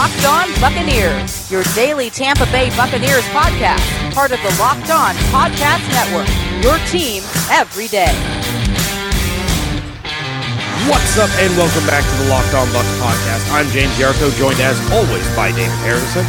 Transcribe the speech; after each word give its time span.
Locked 0.00 0.24
On 0.24 0.48
Buccaneers, 0.62 1.50
your 1.50 1.62
daily 1.74 2.08
Tampa 2.08 2.46
Bay 2.46 2.74
Buccaneers 2.74 3.22
podcast, 3.36 3.84
part 4.14 4.32
of 4.32 4.40
the 4.40 4.48
Locked 4.58 4.88
On 4.88 5.14
Podcast 5.28 5.84
Network. 5.92 6.26
Your 6.64 6.78
team 6.88 7.22
every 7.52 7.86
day. 7.86 8.08
What's 10.88 11.18
up, 11.18 11.28
and 11.36 11.54
welcome 11.54 11.86
back 11.86 12.02
to 12.02 12.24
the 12.24 12.30
Locked 12.30 12.54
On 12.54 12.66
Bucs 12.68 12.96
podcast. 12.96 13.52
I'm 13.52 13.68
James 13.72 13.92
Yarcho, 13.98 14.34
joined 14.38 14.58
as 14.60 14.80
always 14.90 15.36
by 15.36 15.50
David 15.52 15.68
Harrison. 15.84 16.24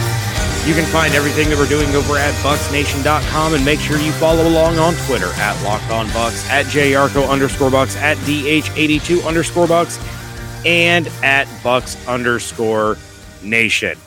You 0.68 0.76
can 0.76 0.84
find 0.92 1.14
everything 1.14 1.48
that 1.48 1.58
we're 1.58 1.66
doing 1.70 1.96
over 1.96 2.18
at 2.18 2.34
BucsNation.com 2.44 3.54
and 3.54 3.64
make 3.64 3.80
sure 3.80 3.98
you 4.00 4.12
follow 4.12 4.50
along 4.50 4.80
on 4.80 4.96
Twitter 5.08 5.32
at 5.36 5.56
Locked 5.64 5.90
On 5.92 6.08
Bucs, 6.08 6.46
at 6.50 6.66
JYarcho 6.66 7.30
underscore 7.30 7.70
Bucs, 7.70 7.96
at 7.96 8.18
DH82 8.18 9.26
underscore 9.26 9.68
Bucs, 9.68 9.96
and 10.66 11.08
at 11.24 11.48
Bucs 11.64 12.06
underscore 12.06 12.98
Nation. 13.44 13.98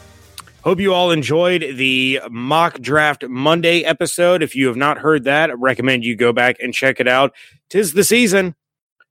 Hope 0.63 0.81
you 0.81 0.95
all 0.95 1.11
enjoyed 1.11 1.61
the 1.77 2.21
mock 2.31 2.81
draft 2.81 3.23
Monday 3.29 3.83
episode. 3.83 4.43
If 4.43 4.57
you 4.57 4.67
have 4.69 4.77
not 4.77 4.97
heard 4.97 5.25
that, 5.25 5.51
I 5.51 5.53
recommend 5.53 6.05
you 6.05 6.17
go 6.17 6.33
back 6.33 6.57
and 6.59 6.73
check 6.73 7.01
it 7.01 7.07
out. 7.07 7.35
Tis 7.69 7.93
the 7.93 8.03
season. 8.03 8.55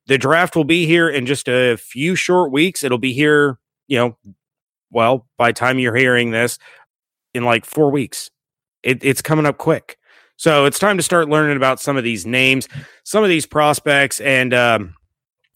The 0.07 0.17
draft 0.17 0.55
will 0.55 0.63
be 0.63 0.85
here 0.87 1.07
in 1.07 1.27
just 1.27 1.47
a 1.47 1.77
few 1.77 2.15
short 2.15 2.51
weeks. 2.51 2.83
It'll 2.83 2.97
be 2.97 3.13
here, 3.13 3.59
you 3.87 3.97
know, 3.97 4.17
well, 4.89 5.27
by 5.37 5.51
time 5.51 5.77
you're 5.77 5.95
hearing 5.95 6.31
this, 6.31 6.57
in 7.33 7.43
like 7.43 7.65
four 7.65 7.91
weeks. 7.91 8.31
It, 8.81 9.03
it's 9.03 9.21
coming 9.21 9.45
up 9.45 9.57
quick. 9.57 9.97
So 10.35 10.65
it's 10.65 10.79
time 10.79 10.97
to 10.97 11.03
start 11.03 11.29
learning 11.29 11.55
about 11.55 11.79
some 11.79 11.97
of 11.97 12.03
these 12.03 12.25
names, 12.25 12.67
some 13.03 13.23
of 13.23 13.29
these 13.29 13.45
prospects, 13.45 14.19
and, 14.19 14.53
um, 14.53 14.95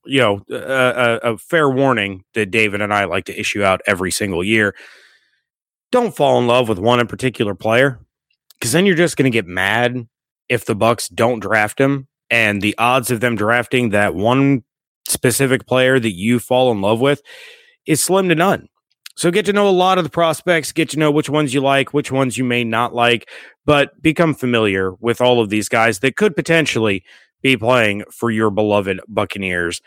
you 0.08 0.20
know, 0.20 0.42
a, 0.50 1.20
a, 1.24 1.38
fair 1.38 1.70
warning 1.70 2.24
that 2.34 2.52
David 2.52 2.82
and 2.82 2.94
I 2.94 3.06
like 3.06 3.26
to 3.26 3.40
issue 3.40 3.64
out 3.64 3.82
every 3.86 4.12
single 4.12 4.44
year. 4.44 4.76
Don't 5.92 6.16
fall 6.16 6.40
in 6.40 6.48
love 6.48 6.70
with 6.70 6.80
one 6.80 7.00
in 7.00 7.08
particular 7.08 7.56
player 7.56 8.00
because 8.60 8.72
then 8.72 8.86
you're 8.86 8.96
just 8.96 9.18
going 9.18 9.32
to 9.32 9.36
get 9.36 9.46
mad 9.46 10.08
if 10.50 10.66
the 10.66 10.76
Bucs 10.76 11.14
don't 11.14 11.40
draft 11.40 11.80
him 11.80 12.08
and 12.30 12.62
the 12.62 12.76
odds 12.78 13.12
of 13.12 13.20
them 13.20 13.36
drafting 13.36 13.90
that 13.90 14.16
one 14.16 14.64
specific 15.08 15.66
player 15.66 16.00
that 16.00 16.14
you 16.14 16.40
fall 16.40 16.72
in 16.72 16.82
love 16.82 17.00
with 17.00 17.22
is 17.86 18.04
slim 18.04 18.30
to 18.30 18.36
none. 18.36 18.68
So 19.16 19.32
get 19.32 19.46
to 19.48 19.54
know 19.54 19.68
a 19.68 19.72
lot 19.72 19.98
of 19.98 20.04
the 20.04 20.12
prospects, 20.12 20.72
get 20.72 20.90
to 20.90 21.00
know 21.00 21.10
which 21.10 21.30
ones 21.30 21.54
you 21.54 21.62
like, 21.62 21.92
which 21.92 22.12
ones 22.12 22.38
you 22.38 22.44
may 22.44 22.64
not 22.64 22.94
like, 22.94 23.28
but 23.66 24.00
become 24.02 24.36
familiar 24.36 24.94
with 25.00 25.22
all 25.22 25.42
of 25.42 25.50
these 25.50 25.70
guys 25.70 26.00
that 26.00 26.18
could 26.18 26.36
potentially 26.36 27.04
be 27.42 27.58
playing 27.58 28.04
for 28.12 28.32
your 28.32 28.50
beloved 28.50 29.00
Buccaneers 29.08 29.82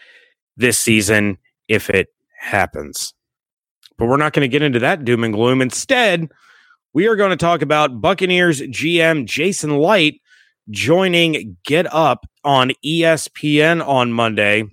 this 0.57 0.79
season 0.79 1.39
if 1.69 1.91
it 1.91 2.09
happens. 2.39 3.15
But 3.99 4.07
we're 4.07 4.17
not 4.17 4.33
going 4.33 4.49
to 4.49 4.53
get 4.53 4.63
into 4.63 4.79
that 4.81 5.05
doom 5.05 5.25
and 5.25 5.35
gloom. 5.35 5.61
Instead, 5.61 6.31
we 6.93 7.07
are 7.07 7.17
going 7.17 7.31
to 7.31 7.37
talk 7.37 7.63
about 7.63 8.01
Buccaneers 8.01 8.61
GM 8.61 9.27
Jason 9.27 9.79
Licht 9.79 10.21
joining 10.71 11.57
Get 11.65 11.93
Up 11.93 12.27
on 12.45 12.73
ESPN 12.85 13.87
on 13.87 14.13
Monday, 14.13 14.65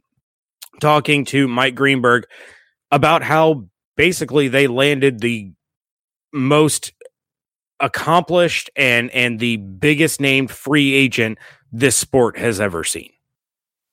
talking 0.80 1.26
to 1.26 1.48
Mike 1.48 1.76
Greenberg 1.76 2.26
about 2.92 3.24
how 3.24 3.68
basically 3.96 4.48
they 4.48 4.68
landed 4.68 5.20
the 5.20 5.52
most 6.34 6.94
accomplished 7.80 8.70
and 8.76 9.12
and 9.12 9.40
the 9.40 9.58
biggest 9.58 10.20
named 10.20 10.52
free 10.52 10.94
agent 10.94 11.38
this 11.72 11.96
sport 11.96 12.38
has 12.38 12.60
ever 12.60 12.84
seen. 12.84 13.12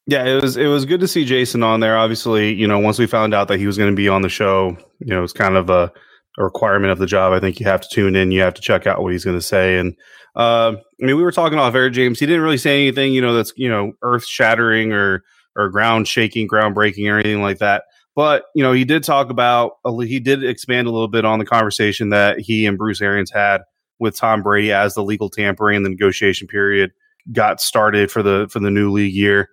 Yeah, 0.07 0.25
it 0.25 0.43
was 0.43 0.57
it 0.57 0.67
was 0.67 0.85
good 0.85 1.01
to 1.01 1.09
see 1.09 1.25
Jason 1.25 1.63
on 1.63 1.81
there. 1.81 1.97
Obviously, 1.97 2.53
you 2.53 2.67
know, 2.67 2.79
once 2.79 2.99
we 2.99 3.07
found 3.07 3.33
out 3.33 3.49
that 3.49 3.59
he 3.59 3.67
was 3.67 3.79
going 3.79 3.91
to 3.91 3.97
be 3.97 4.09
on 4.09 4.23
the 4.23 4.29
show, 4.29 4.77
you 4.99 5.07
know, 5.07 5.23
it's 5.23 5.33
kind 5.33 5.57
of 5.57 5.71
a, 5.71 5.91
a, 6.39 6.45
requirement 6.45 6.93
of 6.93 6.99
the 6.99 7.07
job. 7.07 7.33
I 7.33 7.41
think 7.41 7.59
you 7.59 7.67
have 7.67 7.81
to 7.81 7.89
tune 7.91 8.15
in, 8.15 8.31
you 8.31 8.43
have 8.43 8.55
to 8.55 8.61
check 8.61 8.87
out 8.87 9.03
what 9.03 9.13
he's 9.13 9.25
going 9.25 9.39
to 9.39 9.43
say. 9.43 9.79
And 9.79 9.97
uh, 10.37 10.75
I 10.77 11.07
mean, 11.07 11.17
we 11.17 11.23
were 11.23 11.33
talking 11.33 11.59
off 11.59 11.75
air, 11.75 11.89
James. 11.89 12.21
He 12.21 12.27
didn't 12.27 12.43
really 12.43 12.59
say 12.59 12.83
anything, 12.83 13.15
you 13.15 13.23
know, 13.23 13.35
that's 13.35 13.53
you 13.57 13.69
know 13.69 13.93
earth 14.03 14.27
shattering 14.27 14.93
or 14.93 15.23
or 15.57 15.71
ground 15.71 16.07
shaking, 16.07 16.49
groundbreaking, 16.49 17.11
or 17.11 17.19
anything 17.19 17.41
like 17.41 17.59
that. 17.59 17.85
But 18.15 18.45
you 18.55 18.63
know, 18.63 18.73
he 18.73 18.85
did 18.85 19.05
talk 19.05 19.31
about 19.31 19.73
he 20.03 20.21
did 20.21 20.45
expand 20.45 20.87
a 20.87 20.91
little 20.91 21.09
bit 21.09 21.25
on 21.25 21.39
the 21.39 21.47
conversation 21.47 22.11
that 22.11 22.41
he 22.41 22.67
and 22.67 22.77
Bruce 22.77 23.01
Arians 23.01 23.31
had 23.31 23.63
with 23.99 24.17
Tom 24.17 24.43
Brady 24.43 24.73
as 24.73 24.95
the 24.95 25.03
legal 25.03 25.31
tampering 25.31 25.77
and 25.77 25.87
the 25.87 25.91
negotiation 25.91 26.47
period 26.47 26.93
got 27.33 27.61
started 27.61 28.11
for 28.11 28.23
the 28.23 28.49
for 28.51 28.61
the 28.61 28.71
new 28.71 28.91
league 28.91 29.15
year. 29.15 29.49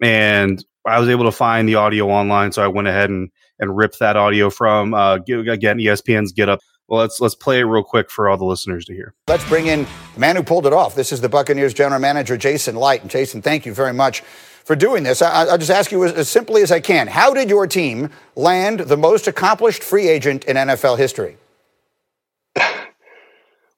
And 0.00 0.64
I 0.86 0.98
was 0.98 1.08
able 1.08 1.24
to 1.24 1.32
find 1.32 1.68
the 1.68 1.76
audio 1.76 2.08
online, 2.08 2.52
so 2.52 2.62
I 2.62 2.68
went 2.68 2.88
ahead 2.88 3.10
and 3.10 3.30
and 3.58 3.76
ripped 3.76 4.00
that 4.00 4.16
audio 4.16 4.50
from 4.50 4.94
uh, 4.94 5.16
again 5.16 5.78
ESPN's 5.78 6.32
Get 6.32 6.48
Up. 6.48 6.60
Well, 6.88 7.00
let's 7.00 7.20
let's 7.20 7.34
play 7.34 7.60
it 7.60 7.64
real 7.64 7.84
quick 7.84 8.10
for 8.10 8.28
all 8.28 8.36
the 8.36 8.44
listeners 8.44 8.84
to 8.86 8.92
hear. 8.92 9.14
Let's 9.28 9.48
bring 9.48 9.66
in 9.66 9.86
the 10.14 10.20
man 10.20 10.36
who 10.36 10.42
pulled 10.42 10.66
it 10.66 10.72
off. 10.72 10.94
This 10.94 11.12
is 11.12 11.20
the 11.20 11.28
Buccaneers 11.28 11.72
general 11.72 12.00
manager 12.00 12.36
Jason 12.36 12.76
Licht. 12.76 13.02
And 13.02 13.10
Jason, 13.10 13.40
thank 13.40 13.64
you 13.64 13.72
very 13.72 13.94
much 13.94 14.22
for 14.64 14.76
doing 14.76 15.02
this. 15.02 15.22
I, 15.22 15.44
will 15.44 15.58
just 15.58 15.70
ask 15.70 15.90
you 15.90 16.04
as, 16.04 16.12
as, 16.12 16.28
simply 16.28 16.62
as 16.62 16.70
I 16.70 16.80
can 16.80 17.06
How 17.08 17.32
did 17.32 17.48
your 17.48 17.66
team 17.66 18.10
land 18.36 18.80
the 18.80 18.96
most 18.96 19.26
accomplished 19.26 19.82
free 19.82 20.08
agent 20.08 20.44
in 20.44 20.56
NFL 20.56 20.98
history? 20.98 21.36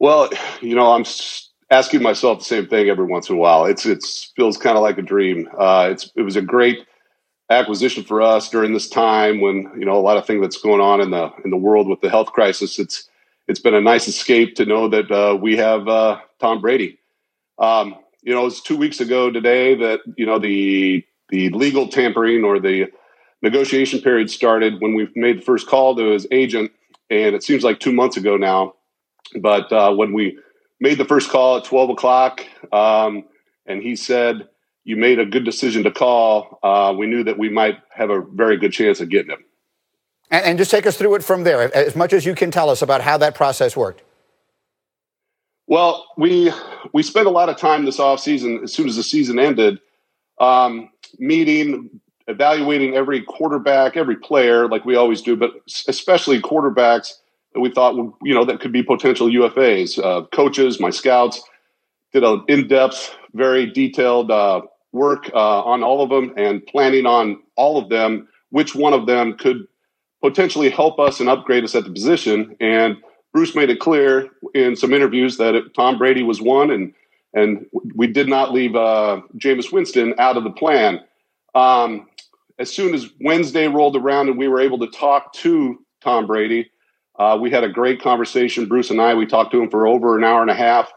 Well, 0.04 0.28
you 0.60 0.74
know, 0.74 0.92
I'm 0.92 1.06
asking 1.70 2.02
myself 2.02 2.40
the 2.40 2.44
same 2.44 2.66
thing 2.66 2.90
every 2.90 3.06
once 3.06 3.30
in 3.30 3.36
a 3.36 3.38
while. 3.38 3.64
It's 3.64 3.86
it 3.86 4.04
feels 4.36 4.58
kind 4.58 4.76
of 4.76 4.82
like 4.82 4.98
a 4.98 5.02
dream. 5.02 5.48
Uh, 5.58 5.88
it's 5.92 6.12
it 6.14 6.20
was 6.20 6.36
a 6.36 6.42
great 6.42 6.86
acquisition 7.48 8.04
for 8.04 8.20
us 8.20 8.50
during 8.50 8.74
this 8.74 8.86
time 8.86 9.40
when 9.40 9.72
you 9.78 9.86
know 9.86 9.96
a 9.96 10.04
lot 10.04 10.18
of 10.18 10.26
things 10.26 10.42
that's 10.42 10.60
going 10.60 10.82
on 10.82 11.00
in 11.00 11.10
the 11.10 11.32
in 11.42 11.50
the 11.50 11.56
world 11.56 11.88
with 11.88 12.02
the 12.02 12.10
health 12.10 12.32
crisis. 12.32 12.78
It's 12.78 13.08
it's 13.48 13.60
been 13.60 13.72
a 13.72 13.80
nice 13.80 14.06
escape 14.06 14.56
to 14.56 14.66
know 14.66 14.90
that 14.90 15.10
uh, 15.10 15.36
we 15.36 15.56
have 15.56 15.88
uh, 15.88 16.20
Tom 16.38 16.60
Brady. 16.60 16.98
Um, 17.58 17.94
you 18.20 18.34
know, 18.34 18.42
it 18.42 18.44
was 18.44 18.60
two 18.60 18.76
weeks 18.76 19.00
ago 19.00 19.30
today 19.30 19.74
that 19.74 20.00
you 20.18 20.26
know 20.26 20.38
the 20.38 21.02
the 21.30 21.48
legal 21.48 21.88
tampering 21.88 22.44
or 22.44 22.60
the 22.60 22.92
negotiation 23.40 24.02
period 24.02 24.30
started 24.30 24.82
when 24.82 24.92
we 24.92 25.08
made 25.16 25.38
the 25.38 25.46
first 25.46 25.66
call 25.66 25.96
to 25.96 26.10
his 26.10 26.26
agent, 26.30 26.72
and 27.08 27.34
it 27.34 27.42
seems 27.42 27.64
like 27.64 27.80
two 27.80 27.92
months 27.94 28.18
ago 28.18 28.36
now. 28.36 28.74
But 29.40 29.72
uh, 29.72 29.94
when 29.94 30.12
we 30.12 30.38
made 30.80 30.98
the 30.98 31.04
first 31.04 31.30
call 31.30 31.56
at 31.56 31.64
twelve 31.64 31.90
o'clock, 31.90 32.44
um, 32.72 33.24
and 33.66 33.82
he 33.82 33.96
said, 33.96 34.48
"You 34.84 34.96
made 34.96 35.18
a 35.18 35.26
good 35.26 35.44
decision 35.44 35.82
to 35.84 35.90
call," 35.90 36.58
uh, 36.62 36.94
we 36.96 37.06
knew 37.06 37.24
that 37.24 37.38
we 37.38 37.48
might 37.48 37.78
have 37.90 38.10
a 38.10 38.20
very 38.20 38.56
good 38.56 38.72
chance 38.72 39.00
of 39.00 39.08
getting 39.08 39.32
him. 39.32 39.44
And, 40.30 40.44
and 40.44 40.58
just 40.58 40.70
take 40.70 40.86
us 40.86 40.96
through 40.96 41.14
it 41.16 41.24
from 41.24 41.44
there, 41.44 41.74
as 41.74 41.96
much 41.96 42.12
as 42.12 42.24
you 42.24 42.34
can 42.34 42.50
tell 42.50 42.70
us 42.70 42.82
about 42.82 43.00
how 43.00 43.16
that 43.18 43.34
process 43.34 43.76
worked. 43.76 44.02
Well, 45.66 46.06
we 46.16 46.52
we 46.92 47.02
spent 47.02 47.26
a 47.26 47.30
lot 47.30 47.48
of 47.48 47.56
time 47.56 47.84
this 47.84 47.98
off 47.98 48.20
season. 48.20 48.60
As 48.62 48.72
soon 48.72 48.88
as 48.88 48.96
the 48.96 49.02
season 49.02 49.38
ended, 49.38 49.80
um, 50.38 50.90
meeting, 51.18 52.00
evaluating 52.26 52.94
every 52.94 53.22
quarterback, 53.22 53.96
every 53.96 54.16
player, 54.16 54.68
like 54.68 54.84
we 54.84 54.96
always 54.96 55.22
do, 55.22 55.36
but 55.36 55.52
especially 55.88 56.40
quarterbacks 56.40 57.14
that 57.54 57.60
we 57.60 57.70
thought 57.70 57.94
you 58.22 58.34
know 58.34 58.44
that 58.44 58.60
could 58.60 58.72
be 58.72 58.82
potential 58.82 59.28
UFAs. 59.28 59.98
Uh, 60.02 60.26
coaches, 60.26 60.80
my 60.80 60.90
scouts, 60.90 61.42
did 62.12 62.24
an 62.24 62.44
in-depth, 62.48 63.16
very 63.32 63.66
detailed 63.66 64.30
uh, 64.30 64.62
work 64.92 65.30
uh, 65.32 65.62
on 65.62 65.82
all 65.82 66.02
of 66.02 66.10
them 66.10 66.32
and 66.36 66.66
planning 66.66 67.06
on 67.06 67.42
all 67.56 67.78
of 67.78 67.88
them. 67.88 68.28
Which 68.50 68.74
one 68.74 68.92
of 68.92 69.06
them 69.06 69.36
could 69.36 69.66
potentially 70.22 70.70
help 70.70 70.98
us 71.00 71.20
and 71.20 71.28
upgrade 71.28 71.64
us 71.64 71.74
at 71.74 71.84
the 71.84 71.90
position 71.90 72.56
and 72.60 72.96
Bruce 73.34 73.56
made 73.56 73.68
it 73.68 73.80
clear 73.80 74.30
in 74.54 74.76
some 74.76 74.94
interviews 74.94 75.36
that 75.38 75.56
it, 75.56 75.74
Tom 75.74 75.98
Brady 75.98 76.22
was 76.22 76.40
one, 76.40 76.70
and 76.70 76.94
and 77.34 77.66
we 77.96 78.06
did 78.06 78.28
not 78.28 78.54
leave 78.54 78.76
uh, 78.76 79.20
Jameis 79.36 79.72
Winston 79.72 80.14
out 80.18 80.36
of 80.36 80.44
the 80.44 80.50
plan. 80.50 81.00
Um, 81.56 82.06
as 82.60 82.72
soon 82.72 82.94
as 82.94 83.10
Wednesday 83.20 83.66
rolled 83.66 83.96
around 83.96 84.28
and 84.28 84.38
we 84.38 84.46
were 84.46 84.60
able 84.60 84.78
to 84.78 84.86
talk 84.86 85.32
to 85.32 85.84
Tom 86.00 86.28
Brady, 86.28 86.70
uh, 87.18 87.38
we 87.40 87.50
had 87.50 87.64
a 87.64 87.68
great 87.68 88.00
conversation. 88.00 88.66
Bruce 88.66 88.90
and 88.90 89.00
I, 89.00 89.14
we 89.14 89.26
talked 89.26 89.52
to 89.52 89.62
him 89.62 89.70
for 89.70 89.86
over 89.86 90.16
an 90.16 90.24
hour 90.24 90.42
and 90.42 90.50
a 90.50 90.54
half, 90.54 90.92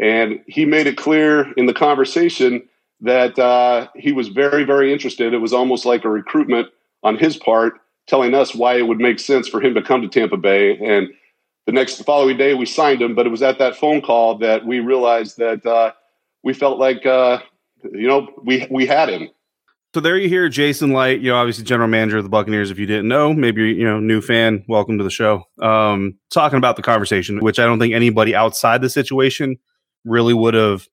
and 0.00 0.40
he 0.46 0.64
made 0.64 0.86
it 0.86 0.96
clear 0.96 1.52
in 1.52 1.66
the 1.66 1.74
conversation 1.74 2.68
that 3.00 3.38
uh, 3.38 3.88
he 3.96 4.12
was 4.12 4.28
very, 4.28 4.64
very 4.64 4.92
interested. 4.92 5.34
It 5.34 5.38
was 5.38 5.52
almost 5.52 5.84
like 5.84 6.04
a 6.04 6.08
recruitment 6.08 6.68
on 7.02 7.16
his 7.16 7.36
part, 7.36 7.74
telling 8.06 8.34
us 8.34 8.54
why 8.54 8.76
it 8.76 8.86
would 8.86 8.98
make 8.98 9.18
sense 9.18 9.48
for 9.48 9.60
him 9.60 9.74
to 9.74 9.82
come 9.82 10.02
to 10.02 10.08
Tampa 10.08 10.36
Bay 10.36 10.76
and 10.78 11.08
the 11.66 11.72
next 11.72 11.96
the 11.96 12.04
following 12.04 12.36
day 12.36 12.54
we 12.54 12.66
signed 12.66 13.00
him 13.00 13.14
but 13.14 13.26
it 13.26 13.30
was 13.30 13.42
at 13.42 13.58
that 13.58 13.76
phone 13.76 14.00
call 14.02 14.38
that 14.38 14.66
we 14.66 14.80
realized 14.80 15.38
that 15.38 15.64
uh, 15.64 15.92
we 16.42 16.52
felt 16.52 16.78
like 16.78 17.06
uh, 17.06 17.38
you 17.92 18.06
know 18.06 18.28
we 18.42 18.66
we 18.70 18.86
had 18.86 19.08
him 19.08 19.28
so 19.94 20.00
there 20.00 20.18
you 20.18 20.28
hear 20.28 20.48
jason 20.48 20.92
Licht, 20.92 21.22
you 21.22 21.30
know 21.30 21.36
obviously 21.36 21.64
general 21.64 21.88
manager 21.88 22.18
of 22.18 22.24
the 22.24 22.30
buccaneers 22.30 22.70
if 22.70 22.78
you 22.78 22.86
didn't 22.86 23.08
know 23.08 23.32
maybe 23.32 23.62
you're 23.62 23.70
you 23.70 23.84
know 23.84 24.00
new 24.00 24.20
fan 24.20 24.64
welcome 24.68 24.98
to 24.98 25.04
the 25.04 25.10
show. 25.10 25.44
Um, 25.62 26.18
talking 26.30 26.58
about 26.58 26.76
the 26.76 26.82
conversation 26.82 27.40
which 27.40 27.58
i 27.58 27.64
don't 27.64 27.78
think 27.78 27.94
anybody 27.94 28.34
outside 28.34 28.82
the 28.82 28.90
situation 28.90 29.56
really 30.04 30.34
would 30.34 30.54
have 30.54 30.88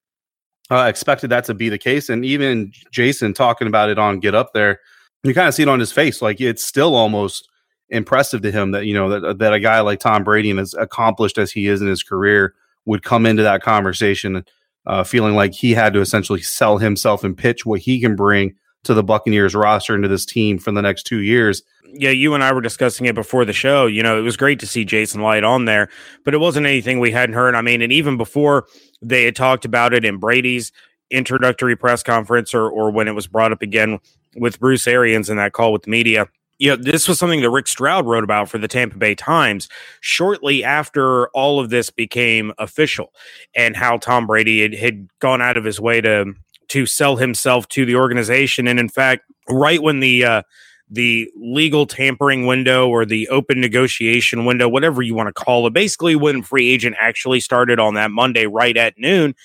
uh, 0.69 0.85
expected 0.87 1.29
that 1.29 1.43
to 1.43 1.53
be 1.53 1.67
the 1.67 1.77
case. 1.77 2.07
And 2.07 2.23
even 2.23 2.71
jason 2.91 3.33
talking 3.33 3.67
about 3.67 3.89
it 3.89 3.99
on 3.99 4.19
get 4.19 4.35
up 4.35 4.53
there 4.53 4.79
you 5.23 5.33
kind 5.33 5.47
of 5.47 5.53
see 5.53 5.63
it 5.63 5.69
on 5.69 5.79
his 5.79 5.91
face. 5.91 6.21
Like 6.21 6.41
it's 6.41 6.63
still 6.63 6.95
almost 6.95 7.47
impressive 7.89 8.41
to 8.41 8.51
him 8.51 8.71
that 8.71 8.85
you 8.85 8.93
know 8.93 9.09
that 9.09 9.39
that 9.39 9.53
a 9.53 9.59
guy 9.59 9.81
like 9.81 9.99
Tom 9.99 10.23
Brady 10.23 10.49
and 10.49 10.59
as 10.59 10.73
accomplished 10.75 11.37
as 11.37 11.51
he 11.51 11.67
is 11.67 11.81
in 11.81 11.87
his 11.87 12.03
career 12.03 12.55
would 12.85 13.03
come 13.03 13.25
into 13.25 13.43
that 13.43 13.61
conversation 13.61 14.43
uh, 14.87 15.03
feeling 15.03 15.35
like 15.35 15.53
he 15.53 15.73
had 15.73 15.93
to 15.93 15.99
essentially 15.99 16.41
sell 16.41 16.77
himself 16.77 17.23
and 17.23 17.37
pitch 17.37 17.65
what 17.65 17.79
he 17.81 17.99
can 17.99 18.15
bring 18.15 18.55
to 18.83 18.93
the 18.93 19.03
Buccaneers 19.03 19.55
roster 19.55 19.93
and 19.93 20.03
to 20.03 20.09
this 20.09 20.25
team 20.25 20.57
for 20.57 20.71
the 20.71 20.81
next 20.81 21.03
two 21.03 21.19
years. 21.19 21.61
Yeah, 21.93 22.09
you 22.11 22.33
and 22.33 22.43
I 22.43 22.53
were 22.53 22.61
discussing 22.61 23.05
it 23.05 23.15
before 23.15 23.45
the 23.45 23.53
show. 23.53 23.85
You 23.85 24.01
know, 24.01 24.17
it 24.17 24.21
was 24.21 24.37
great 24.37 24.59
to 24.61 24.67
see 24.67 24.85
Jason 24.85 25.21
Licht 25.21 25.43
on 25.43 25.65
there, 25.65 25.89
but 26.23 26.33
it 26.33 26.39
wasn't 26.39 26.65
anything 26.65 26.99
we 26.99 27.11
hadn't 27.11 27.35
heard. 27.35 27.53
I 27.53 27.61
mean, 27.61 27.81
and 27.81 27.91
even 27.91 28.17
before 28.17 28.65
they 29.01 29.25
had 29.25 29.35
talked 29.35 29.65
about 29.65 29.93
it 29.93 30.05
in 30.05 30.17
Brady's 30.17 30.71
introductory 31.09 31.75
press 31.75 32.01
conference 32.01 32.53
or 32.53 32.69
or 32.69 32.89
when 32.89 33.07
it 33.07 33.15
was 33.15 33.27
brought 33.27 33.51
up 33.51 33.61
again 33.61 33.99
with 34.35 34.59
Bruce 34.59 34.87
Arians 34.87 35.29
in 35.29 35.37
that 35.37 35.53
call 35.53 35.73
with 35.73 35.83
the 35.83 35.91
media. 35.91 36.27
You 36.57 36.69
know, 36.69 36.75
this 36.75 37.07
was 37.07 37.17
something 37.17 37.41
that 37.41 37.49
Rick 37.49 37.67
Stroud 37.67 38.05
wrote 38.05 38.23
about 38.23 38.47
for 38.47 38.59
the 38.59 38.67
Tampa 38.67 38.97
Bay 38.97 39.15
Times 39.15 39.67
shortly 39.99 40.63
after 40.63 41.27
all 41.29 41.59
of 41.59 41.71
this 41.71 41.89
became 41.89 42.53
official 42.59 43.13
and 43.55 43.75
how 43.75 43.97
Tom 43.97 44.27
Brady 44.27 44.61
had, 44.61 44.75
had 44.75 45.07
gone 45.19 45.41
out 45.41 45.57
of 45.57 45.63
his 45.63 45.79
way 45.79 46.01
to 46.01 46.33
to 46.71 46.85
sell 46.85 47.17
himself 47.17 47.67
to 47.67 47.85
the 47.85 47.95
organization. 47.95 48.65
And 48.65 48.79
in 48.79 48.87
fact, 48.87 49.23
right 49.49 49.81
when 49.81 49.99
the 49.99 50.23
uh, 50.23 50.41
the 50.89 51.29
legal 51.35 51.85
tampering 51.85 52.45
window 52.45 52.87
or 52.87 53.05
the 53.05 53.27
open 53.29 53.59
negotiation 53.59 54.45
window, 54.45 54.69
whatever 54.69 55.01
you 55.01 55.13
want 55.13 55.27
to 55.27 55.33
call 55.33 55.67
it, 55.67 55.73
basically 55.73 56.15
when 56.15 56.41
free 56.41 56.69
agent 56.69 56.95
actually 56.99 57.41
started 57.41 57.79
on 57.79 57.95
that 57.95 58.11
Monday, 58.11 58.45
right 58.45 58.75
at 58.75 58.97
noon, 58.97 59.35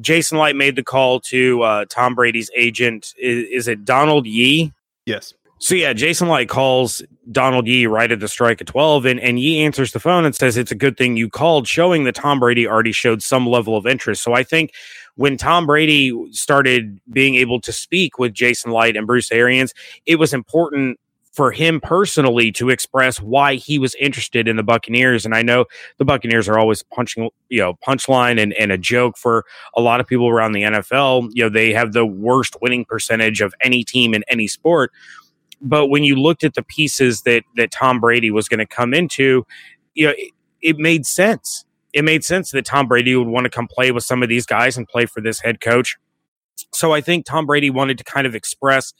Jason 0.00 0.38
Licht 0.38 0.56
made 0.56 0.76
the 0.76 0.82
call 0.82 1.20
to 1.20 1.62
uh, 1.62 1.84
Tom 1.90 2.14
Brady's 2.14 2.50
agent. 2.54 3.14
Is, 3.18 3.48
is, 3.50 3.68
it 3.68 3.84
Donald 3.84 4.26
Yee? 4.26 4.72
Yes. 5.06 5.34
So 5.58 5.74
yeah, 5.74 5.92
Jason 5.92 6.28
Licht 6.28 6.50
calls 6.50 7.02
Donald 7.30 7.66
Yee 7.66 7.86
right 7.86 8.10
at 8.10 8.20
the 8.20 8.28
strike 8.28 8.62
at 8.62 8.66
twelve, 8.66 9.04
and 9.04 9.20
and 9.20 9.38
Yee 9.38 9.62
answers 9.62 9.92
the 9.92 10.00
phone 10.00 10.24
and 10.24 10.34
says 10.34 10.56
it's 10.56 10.72
a 10.72 10.74
good 10.74 10.96
thing 10.96 11.18
you 11.18 11.28
called, 11.28 11.68
showing 11.68 12.04
that 12.04 12.14
Tom 12.14 12.40
Brady 12.40 12.66
already 12.66 12.92
showed 12.92 13.22
some 13.22 13.46
level 13.46 13.76
of 13.76 13.86
interest. 13.86 14.22
So 14.22 14.32
I 14.32 14.42
think 14.42 14.72
when 15.16 15.36
Tom 15.36 15.66
Brady 15.66 16.12
started 16.32 17.00
being 17.10 17.34
able 17.34 17.60
to 17.60 17.72
speak 17.72 18.18
with 18.18 18.32
Jason 18.32 18.72
Licht 18.72 18.96
and 18.96 19.06
Bruce 19.06 19.30
Arians, 19.32 19.74
it 20.06 20.16
was 20.16 20.32
important 20.32 20.98
for 21.32 21.52
him 21.52 21.80
personally 21.80 22.50
to 22.50 22.70
express 22.70 23.20
why 23.20 23.54
he 23.54 23.78
was 23.78 23.94
interested 23.96 24.48
in 24.48 24.56
the 24.56 24.62
Buccaneers. 24.62 25.24
And 25.24 25.34
I 25.34 25.42
know 25.42 25.66
the 25.98 26.04
Buccaneers 26.04 26.48
are 26.48 26.58
always 26.58 26.82
punching, 26.82 27.30
you 27.48 27.60
know, 27.60 27.74
punchline 27.86 28.40
and, 28.40 28.52
and 28.54 28.72
a 28.72 28.78
joke 28.78 29.16
for 29.16 29.44
a 29.76 29.80
lot 29.80 30.00
of 30.00 30.06
people 30.06 30.28
around 30.28 30.52
the 30.52 30.62
NFL. 30.62 31.30
You 31.32 31.44
know, 31.44 31.48
they 31.48 31.72
have 31.72 31.92
the 31.92 32.04
worst 32.04 32.56
winning 32.60 32.84
percentage 32.84 33.40
of 33.40 33.54
any 33.60 33.84
team 33.84 34.12
in 34.12 34.24
any 34.28 34.48
sport. 34.48 34.90
But 35.60 35.86
when 35.86 36.04
you 36.04 36.16
looked 36.16 36.42
at 36.42 36.54
the 36.54 36.62
pieces 36.62 37.22
that 37.22 37.44
that 37.56 37.70
Tom 37.70 38.00
Brady 38.00 38.30
was 38.30 38.48
going 38.48 38.58
to 38.58 38.66
come 38.66 38.92
into, 38.92 39.46
you 39.94 40.06
know, 40.06 40.14
it, 40.16 40.32
it 40.62 40.78
made 40.78 41.06
sense. 41.06 41.64
It 41.92 42.04
made 42.04 42.24
sense 42.24 42.50
that 42.52 42.64
Tom 42.64 42.86
Brady 42.86 43.16
would 43.16 43.28
want 43.28 43.44
to 43.44 43.50
come 43.50 43.68
play 43.68 43.90
with 43.90 44.04
some 44.04 44.22
of 44.22 44.28
these 44.28 44.46
guys 44.46 44.76
and 44.76 44.88
play 44.88 45.06
for 45.06 45.20
this 45.20 45.40
head 45.40 45.60
coach. 45.60 45.96
So 46.72 46.92
I 46.92 47.00
think 47.00 47.26
Tom 47.26 47.46
Brady 47.46 47.70
wanted 47.70 47.98
to 47.98 48.04
kind 48.04 48.26
of 48.26 48.34
express 48.34 48.92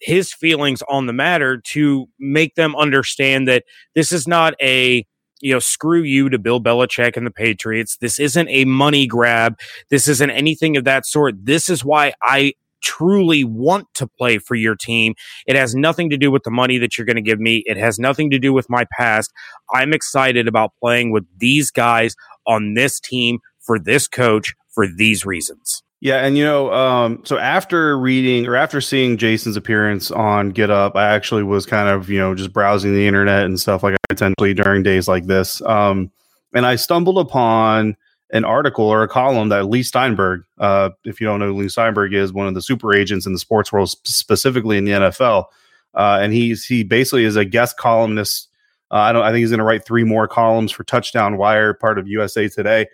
his 0.00 0.32
feelings 0.32 0.82
on 0.88 1.06
the 1.06 1.12
matter 1.12 1.58
to 1.58 2.08
make 2.18 2.56
them 2.56 2.74
understand 2.76 3.46
that 3.48 3.64
this 3.94 4.12
is 4.12 4.26
not 4.26 4.54
a 4.60 5.06
you 5.42 5.52
know, 5.52 5.58
screw 5.58 6.02
you 6.02 6.30
to 6.30 6.38
Bill 6.38 6.60
Belichick 6.60 7.16
and 7.16 7.26
the 7.26 7.30
Patriots. 7.30 7.96
This 7.96 8.18
isn't 8.20 8.48
a 8.48 8.64
money 8.64 9.06
grab. 9.06 9.58
This 9.90 10.06
isn't 10.06 10.30
anything 10.30 10.76
of 10.76 10.84
that 10.84 11.04
sort. 11.04 11.34
This 11.44 11.68
is 11.68 11.84
why 11.84 12.14
I 12.22 12.54
truly 12.82 13.44
want 13.44 13.86
to 13.94 14.06
play 14.06 14.38
for 14.38 14.54
your 14.54 14.74
team. 14.74 15.14
It 15.46 15.56
has 15.56 15.74
nothing 15.74 16.10
to 16.10 16.16
do 16.16 16.30
with 16.30 16.42
the 16.42 16.50
money 16.50 16.78
that 16.78 16.96
you're 16.96 17.04
going 17.04 17.16
to 17.16 17.22
give 17.22 17.40
me. 17.40 17.62
It 17.66 17.76
has 17.76 17.98
nothing 17.98 18.30
to 18.30 18.38
do 18.38 18.52
with 18.52 18.68
my 18.68 18.84
past. 18.98 19.32
I'm 19.74 19.92
excited 19.92 20.48
about 20.48 20.72
playing 20.80 21.12
with 21.12 21.24
these 21.38 21.70
guys 21.70 22.14
on 22.46 22.74
this 22.74 23.00
team 23.00 23.38
for 23.60 23.78
this 23.78 24.08
coach 24.08 24.54
for 24.74 24.86
these 24.86 25.24
reasons. 25.24 25.82
Yeah, 26.00 26.24
and 26.24 26.36
you 26.36 26.44
know, 26.44 26.72
um, 26.72 27.22
so 27.24 27.38
after 27.38 27.96
reading 27.96 28.48
or 28.48 28.56
after 28.56 28.80
seeing 28.80 29.16
Jason's 29.16 29.56
appearance 29.56 30.10
on 30.10 30.48
Get 30.48 30.68
Up, 30.68 30.96
I 30.96 31.06
actually 31.14 31.44
was 31.44 31.64
kind 31.64 31.88
of 31.88 32.10
you 32.10 32.18
know 32.18 32.34
just 32.34 32.52
browsing 32.52 32.92
the 32.92 33.06
internet 33.06 33.44
and 33.44 33.58
stuff 33.58 33.84
like 33.84 33.94
I 34.10 34.14
to 34.14 34.54
during 34.54 34.82
days 34.82 35.06
like 35.06 35.26
this, 35.26 35.62
um, 35.62 36.10
and 36.52 36.66
I 36.66 36.74
stumbled 36.74 37.18
upon 37.18 37.96
an 38.32 38.44
article 38.44 38.86
or 38.86 39.02
a 39.02 39.08
column 39.08 39.50
that 39.50 39.66
Leigh 39.66 39.82
Steinberg, 39.82 40.42
uh, 40.58 40.90
if 41.04 41.20
you 41.20 41.26
don't 41.26 41.38
know, 41.38 41.52
Leigh 41.52 41.68
Steinberg 41.68 42.14
is 42.14 42.32
one 42.32 42.46
of 42.46 42.54
the 42.54 42.62
super 42.62 42.94
agents 42.94 43.26
in 43.26 43.34
the 43.34 43.38
sports 43.38 43.70
world, 43.70 43.90
specifically 43.90 44.78
in 44.78 44.84
the 44.84 44.92
NFL, 44.92 45.44
uh, 45.94 46.18
and 46.20 46.32
he's 46.32 46.64
he 46.64 46.82
basically 46.82 47.24
is 47.24 47.36
a 47.36 47.44
guest 47.44 47.76
columnist. 47.76 48.48
Uh, 48.90 48.96
I 48.96 49.12
don't. 49.12 49.22
I 49.22 49.30
think 49.30 49.40
he's 49.40 49.50
going 49.50 49.58
to 49.58 49.64
write 49.64 49.84
three 49.84 50.04
more 50.04 50.26
columns 50.26 50.72
for 50.72 50.84
Touchdown 50.84 51.36
Wire, 51.36 51.74
part 51.74 51.98
of 51.98 52.08
USA 52.08 52.48
Today, 52.48 52.86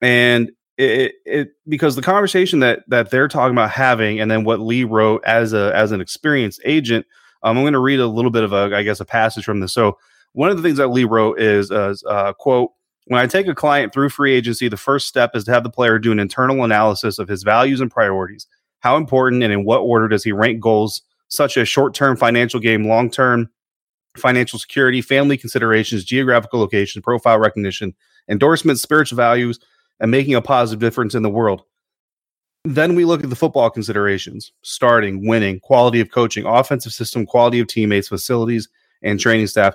and 0.00 0.50
it, 0.76 1.14
it 1.24 1.48
because 1.68 1.94
the 1.94 2.02
conversation 2.02 2.58
that 2.60 2.80
that 2.88 3.10
they're 3.10 3.28
talking 3.28 3.54
about 3.54 3.70
having, 3.70 4.20
and 4.20 4.30
then 4.30 4.44
what 4.44 4.60
Leigh 4.60 4.84
wrote 4.84 5.22
as 5.24 5.52
a 5.52 5.74
as 5.74 5.92
an 5.92 6.00
experienced 6.00 6.60
agent. 6.64 7.06
Um, 7.44 7.56
I'm 7.56 7.64
going 7.64 7.72
to 7.72 7.80
read 7.80 7.98
a 7.98 8.06
little 8.06 8.30
bit 8.30 8.44
of 8.44 8.52
a, 8.52 8.70
I 8.72 8.84
guess, 8.84 9.00
a 9.00 9.04
passage 9.04 9.44
from 9.44 9.58
this. 9.58 9.72
So 9.72 9.98
one 10.32 10.50
of 10.50 10.56
the 10.56 10.62
things 10.62 10.78
that 10.78 10.88
Leigh 10.88 11.04
wrote 11.04 11.40
is, 11.40 11.72
uh, 11.72 11.92
uh, 12.06 12.32
quote, 12.34 12.70
when 13.06 13.20
I 13.20 13.26
take 13.26 13.48
a 13.48 13.54
client 13.54 13.92
through 13.92 14.10
free 14.10 14.32
agency, 14.32 14.68
the 14.68 14.76
first 14.76 15.08
step 15.08 15.32
is 15.34 15.44
to 15.44 15.52
have 15.52 15.64
the 15.64 15.70
player 15.70 15.98
do 15.98 16.12
an 16.12 16.20
internal 16.20 16.64
analysis 16.64 17.18
of 17.18 17.28
his 17.28 17.42
values 17.42 17.80
and 17.80 17.90
priorities. 17.90 18.46
How 18.80 18.96
important 18.96 19.42
and 19.42 19.52
in 19.52 19.64
what 19.64 19.80
order 19.80 20.08
does 20.08 20.24
he 20.24 20.32
rank 20.32 20.60
goals 20.60 21.02
such 21.28 21.56
as 21.56 21.68
short 21.68 21.94
term 21.94 22.16
financial 22.16 22.60
gain, 22.60 22.84
long 22.84 23.10
term 23.10 23.48
financial 24.16 24.58
security, 24.58 25.00
family 25.00 25.36
considerations, 25.36 26.04
geographical 26.04 26.60
location, 26.60 27.02
profile 27.02 27.38
recognition, 27.38 27.94
endorsements, 28.28 28.82
spiritual 28.82 29.16
values, 29.16 29.58
and 30.00 30.10
making 30.10 30.34
a 30.34 30.42
positive 30.42 30.80
difference 30.80 31.14
in 31.14 31.22
the 31.22 31.30
world. 31.30 31.62
Then 32.64 32.94
we 32.94 33.04
look 33.04 33.24
at 33.24 33.30
the 33.30 33.36
football 33.36 33.70
considerations 33.70 34.52
starting, 34.62 35.26
winning, 35.26 35.58
quality 35.60 36.00
of 36.00 36.10
coaching, 36.10 36.46
offensive 36.46 36.92
system, 36.92 37.26
quality 37.26 37.58
of 37.58 37.66
teammates, 37.66 38.08
facilities, 38.08 38.68
and 39.02 39.18
training 39.18 39.48
staff. 39.48 39.74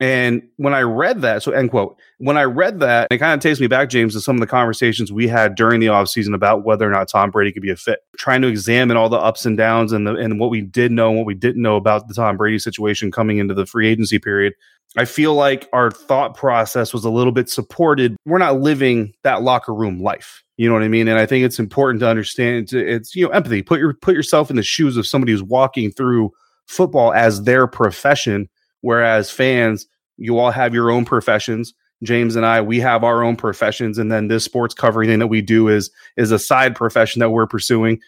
And 0.00 0.42
when 0.56 0.74
I 0.74 0.80
read 0.80 1.22
that, 1.22 1.42
so 1.42 1.52
end 1.52 1.70
quote, 1.70 1.96
when 2.18 2.36
I 2.36 2.42
read 2.42 2.80
that, 2.80 3.08
it 3.12 3.18
kind 3.18 3.32
of 3.32 3.40
takes 3.40 3.60
me 3.60 3.68
back, 3.68 3.88
James, 3.88 4.14
to 4.14 4.20
some 4.20 4.34
of 4.36 4.40
the 4.40 4.46
conversations 4.46 5.12
we 5.12 5.28
had 5.28 5.54
during 5.54 5.78
the 5.78 5.86
offseason 5.86 6.34
about 6.34 6.64
whether 6.64 6.86
or 6.86 6.90
not 6.90 7.08
Tom 7.08 7.30
Brady 7.30 7.52
could 7.52 7.62
be 7.62 7.70
a 7.70 7.76
fit. 7.76 8.00
Trying 8.18 8.42
to 8.42 8.48
examine 8.48 8.96
all 8.96 9.08
the 9.08 9.18
ups 9.18 9.46
and 9.46 9.56
downs 9.56 9.92
and 9.92 10.06
the 10.06 10.14
and 10.16 10.40
what 10.40 10.50
we 10.50 10.62
did 10.62 10.90
know 10.90 11.10
and 11.10 11.16
what 11.16 11.26
we 11.26 11.34
didn't 11.34 11.62
know 11.62 11.76
about 11.76 12.08
the 12.08 12.14
Tom 12.14 12.36
Brady 12.36 12.58
situation 12.58 13.12
coming 13.12 13.38
into 13.38 13.54
the 13.54 13.66
free 13.66 13.88
agency 13.88 14.18
period. 14.18 14.54
I 14.96 15.04
feel 15.04 15.34
like 15.34 15.68
our 15.72 15.90
thought 15.90 16.36
process 16.36 16.92
was 16.92 17.04
a 17.04 17.10
little 17.10 17.32
bit 17.32 17.48
supported. 17.48 18.16
We're 18.26 18.38
not 18.38 18.60
living 18.60 19.12
that 19.22 19.42
locker 19.42 19.74
room 19.74 20.00
life. 20.00 20.42
You 20.56 20.68
know 20.68 20.74
what 20.74 20.84
I 20.84 20.88
mean? 20.88 21.08
And 21.08 21.18
I 21.18 21.26
think 21.26 21.44
it's 21.44 21.58
important 21.58 22.00
to 22.00 22.08
understand 22.08 22.64
it's, 22.64 22.72
it's 22.72 23.16
you 23.16 23.26
know 23.26 23.32
empathy. 23.32 23.62
Put 23.62 23.78
your 23.78 23.94
put 23.94 24.14
yourself 24.14 24.50
in 24.50 24.56
the 24.56 24.62
shoes 24.62 24.96
of 24.96 25.06
somebody 25.06 25.32
who's 25.32 25.42
walking 25.42 25.92
through 25.92 26.32
football 26.66 27.12
as 27.12 27.44
their 27.44 27.66
profession 27.66 28.48
Whereas 28.84 29.30
fans, 29.30 29.86
you 30.18 30.38
all 30.38 30.50
have 30.50 30.74
your 30.74 30.90
own 30.90 31.06
professions. 31.06 31.72
James 32.02 32.36
and 32.36 32.44
I, 32.44 32.60
we 32.60 32.80
have 32.80 33.02
our 33.02 33.24
own 33.24 33.34
professions, 33.34 33.96
and 33.96 34.12
then 34.12 34.28
this 34.28 34.44
sports 34.44 34.74
covering 34.74 35.08
thing 35.08 35.20
that 35.20 35.28
we 35.28 35.40
do 35.40 35.68
is 35.68 35.90
is 36.18 36.30
a 36.30 36.38
side 36.38 36.76
profession 36.76 37.20
that 37.20 37.30
we're 37.30 37.46
pursuing. 37.46 37.98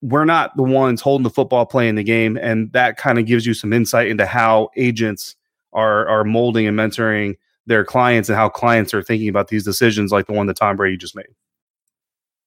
We're 0.00 0.24
not 0.24 0.56
the 0.56 0.62
ones 0.62 1.00
holding 1.00 1.24
the 1.24 1.30
football, 1.30 1.66
playing 1.66 1.96
the 1.96 2.04
game, 2.04 2.36
and 2.36 2.72
that 2.74 2.96
kind 2.96 3.18
of 3.18 3.26
gives 3.26 3.44
you 3.44 3.54
some 3.54 3.72
insight 3.72 4.06
into 4.06 4.24
how 4.24 4.70
agents 4.76 5.34
are 5.72 6.06
are 6.06 6.22
molding 6.22 6.68
and 6.68 6.78
mentoring 6.78 7.34
their 7.66 7.84
clients 7.84 8.28
and 8.28 8.38
how 8.38 8.48
clients 8.48 8.94
are 8.94 9.02
thinking 9.02 9.28
about 9.28 9.48
these 9.48 9.64
decisions, 9.64 10.12
like 10.12 10.28
the 10.28 10.32
one 10.32 10.46
that 10.46 10.58
Tom 10.58 10.76
Brady 10.76 10.96
just 10.96 11.16
made. 11.16 11.26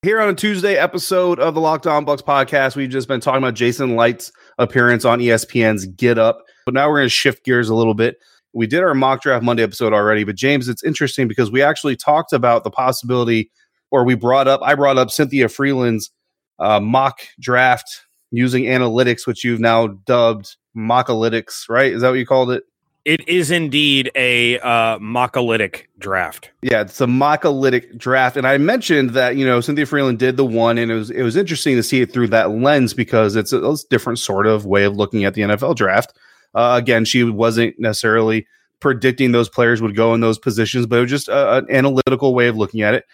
Here 0.03 0.21
on 0.21 0.29
a 0.29 0.35
Tuesday 0.35 0.77
episode 0.77 1.37
of 1.41 1.53
the 1.53 1.59
Locked 1.59 1.85
On 1.85 2.05
Bucs 2.05 2.23
podcast, 2.23 2.77
we've 2.77 2.89
just 2.89 3.09
been 3.09 3.19
talking 3.19 3.39
about 3.39 3.55
Jason 3.55 3.97
Licht's 3.97 4.31
appearance 4.57 5.03
on 5.03 5.19
ESPN's 5.19 5.85
Get 5.85 6.17
Up. 6.17 6.45
But 6.65 6.73
now 6.73 6.89
we're 6.89 6.99
going 6.99 7.05
to 7.05 7.09
shift 7.09 7.45
gears 7.45 7.69
a 7.69 7.75
little 7.75 7.93
bit. 7.93 8.17
We 8.53 8.67
did 8.67 8.81
our 8.81 8.93
mock 8.93 9.21
draft 9.21 9.43
Monday 9.43 9.63
episode 9.63 9.93
already, 9.93 10.23
but 10.23 10.35
James, 10.35 10.67
it's 10.67 10.83
interesting 10.83 11.27
because 11.27 11.51
we 11.51 11.61
actually 11.61 11.95
talked 11.95 12.33
about 12.33 12.63
the 12.63 12.71
possibility, 12.71 13.49
or 13.91 14.03
we 14.03 14.15
brought 14.15 14.47
up, 14.47 14.61
I 14.61 14.75
brought 14.75 14.97
up 14.97 15.09
Cynthia 15.09 15.47
Frelund's 15.47 16.11
uh, 16.59 16.79
mock 16.79 17.21
draft 17.39 18.05
using 18.31 18.63
analytics, 18.63 19.25
which 19.25 19.43
you've 19.43 19.59
now 19.59 19.87
dubbed 19.87 20.55
mockalytics, 20.75 21.69
right? 21.69 21.93
Is 21.93 22.01
that 22.01 22.09
what 22.09 22.19
you 22.19 22.25
called 22.25 22.51
it? 22.51 22.63
It 23.03 23.27
is 23.27 23.49
indeed 23.49 24.11
a 24.13 24.59
uh, 24.59 24.99
mockalytic 24.99 25.85
draft. 25.97 26.51
Yeah, 26.61 26.81
it's 26.81 27.01
a 27.01 27.07
mockalytic 27.07 27.97
draft, 27.97 28.37
and 28.37 28.45
I 28.45 28.59
mentioned 28.59 29.11
that 29.11 29.35
you 29.37 29.45
know 29.45 29.59
Cynthia 29.59 29.87
Freeland 29.87 30.19
did 30.19 30.37
the 30.37 30.45
one, 30.45 30.77
and 30.77 30.91
it 30.91 30.95
was 30.95 31.09
it 31.09 31.23
was 31.23 31.35
interesting 31.35 31.75
to 31.77 31.83
see 31.83 32.01
it 32.01 32.13
through 32.13 32.27
that 32.27 32.51
lens 32.51 32.93
because 32.93 33.35
it's 33.35 33.53
a, 33.53 33.71
it's 33.71 33.83
a 33.83 33.87
different 33.89 34.19
sort 34.19 34.45
of 34.45 34.67
way 34.67 34.83
of 34.83 34.95
looking 34.95 35.25
at 35.25 35.33
the 35.33 35.41
NFL 35.41 35.75
draft. 35.75 36.15
Uh, 36.53 36.75
again, 36.77 37.05
she 37.05 37.23
wasn't 37.23 37.79
necessarily 37.79 38.47
predicting 38.79 39.31
those 39.31 39.47
players 39.47 39.81
would 39.81 39.95
go 39.95 40.13
in 40.13 40.21
those 40.21 40.39
positions, 40.39 40.85
but 40.85 40.97
it 40.97 41.01
was 41.01 41.09
just 41.09 41.27
a, 41.29 41.57
an 41.57 41.67
analytical 41.69 42.33
way 42.33 42.47
of 42.47 42.57
looking 42.57 42.81
at 42.81 42.93
it. 42.93 43.05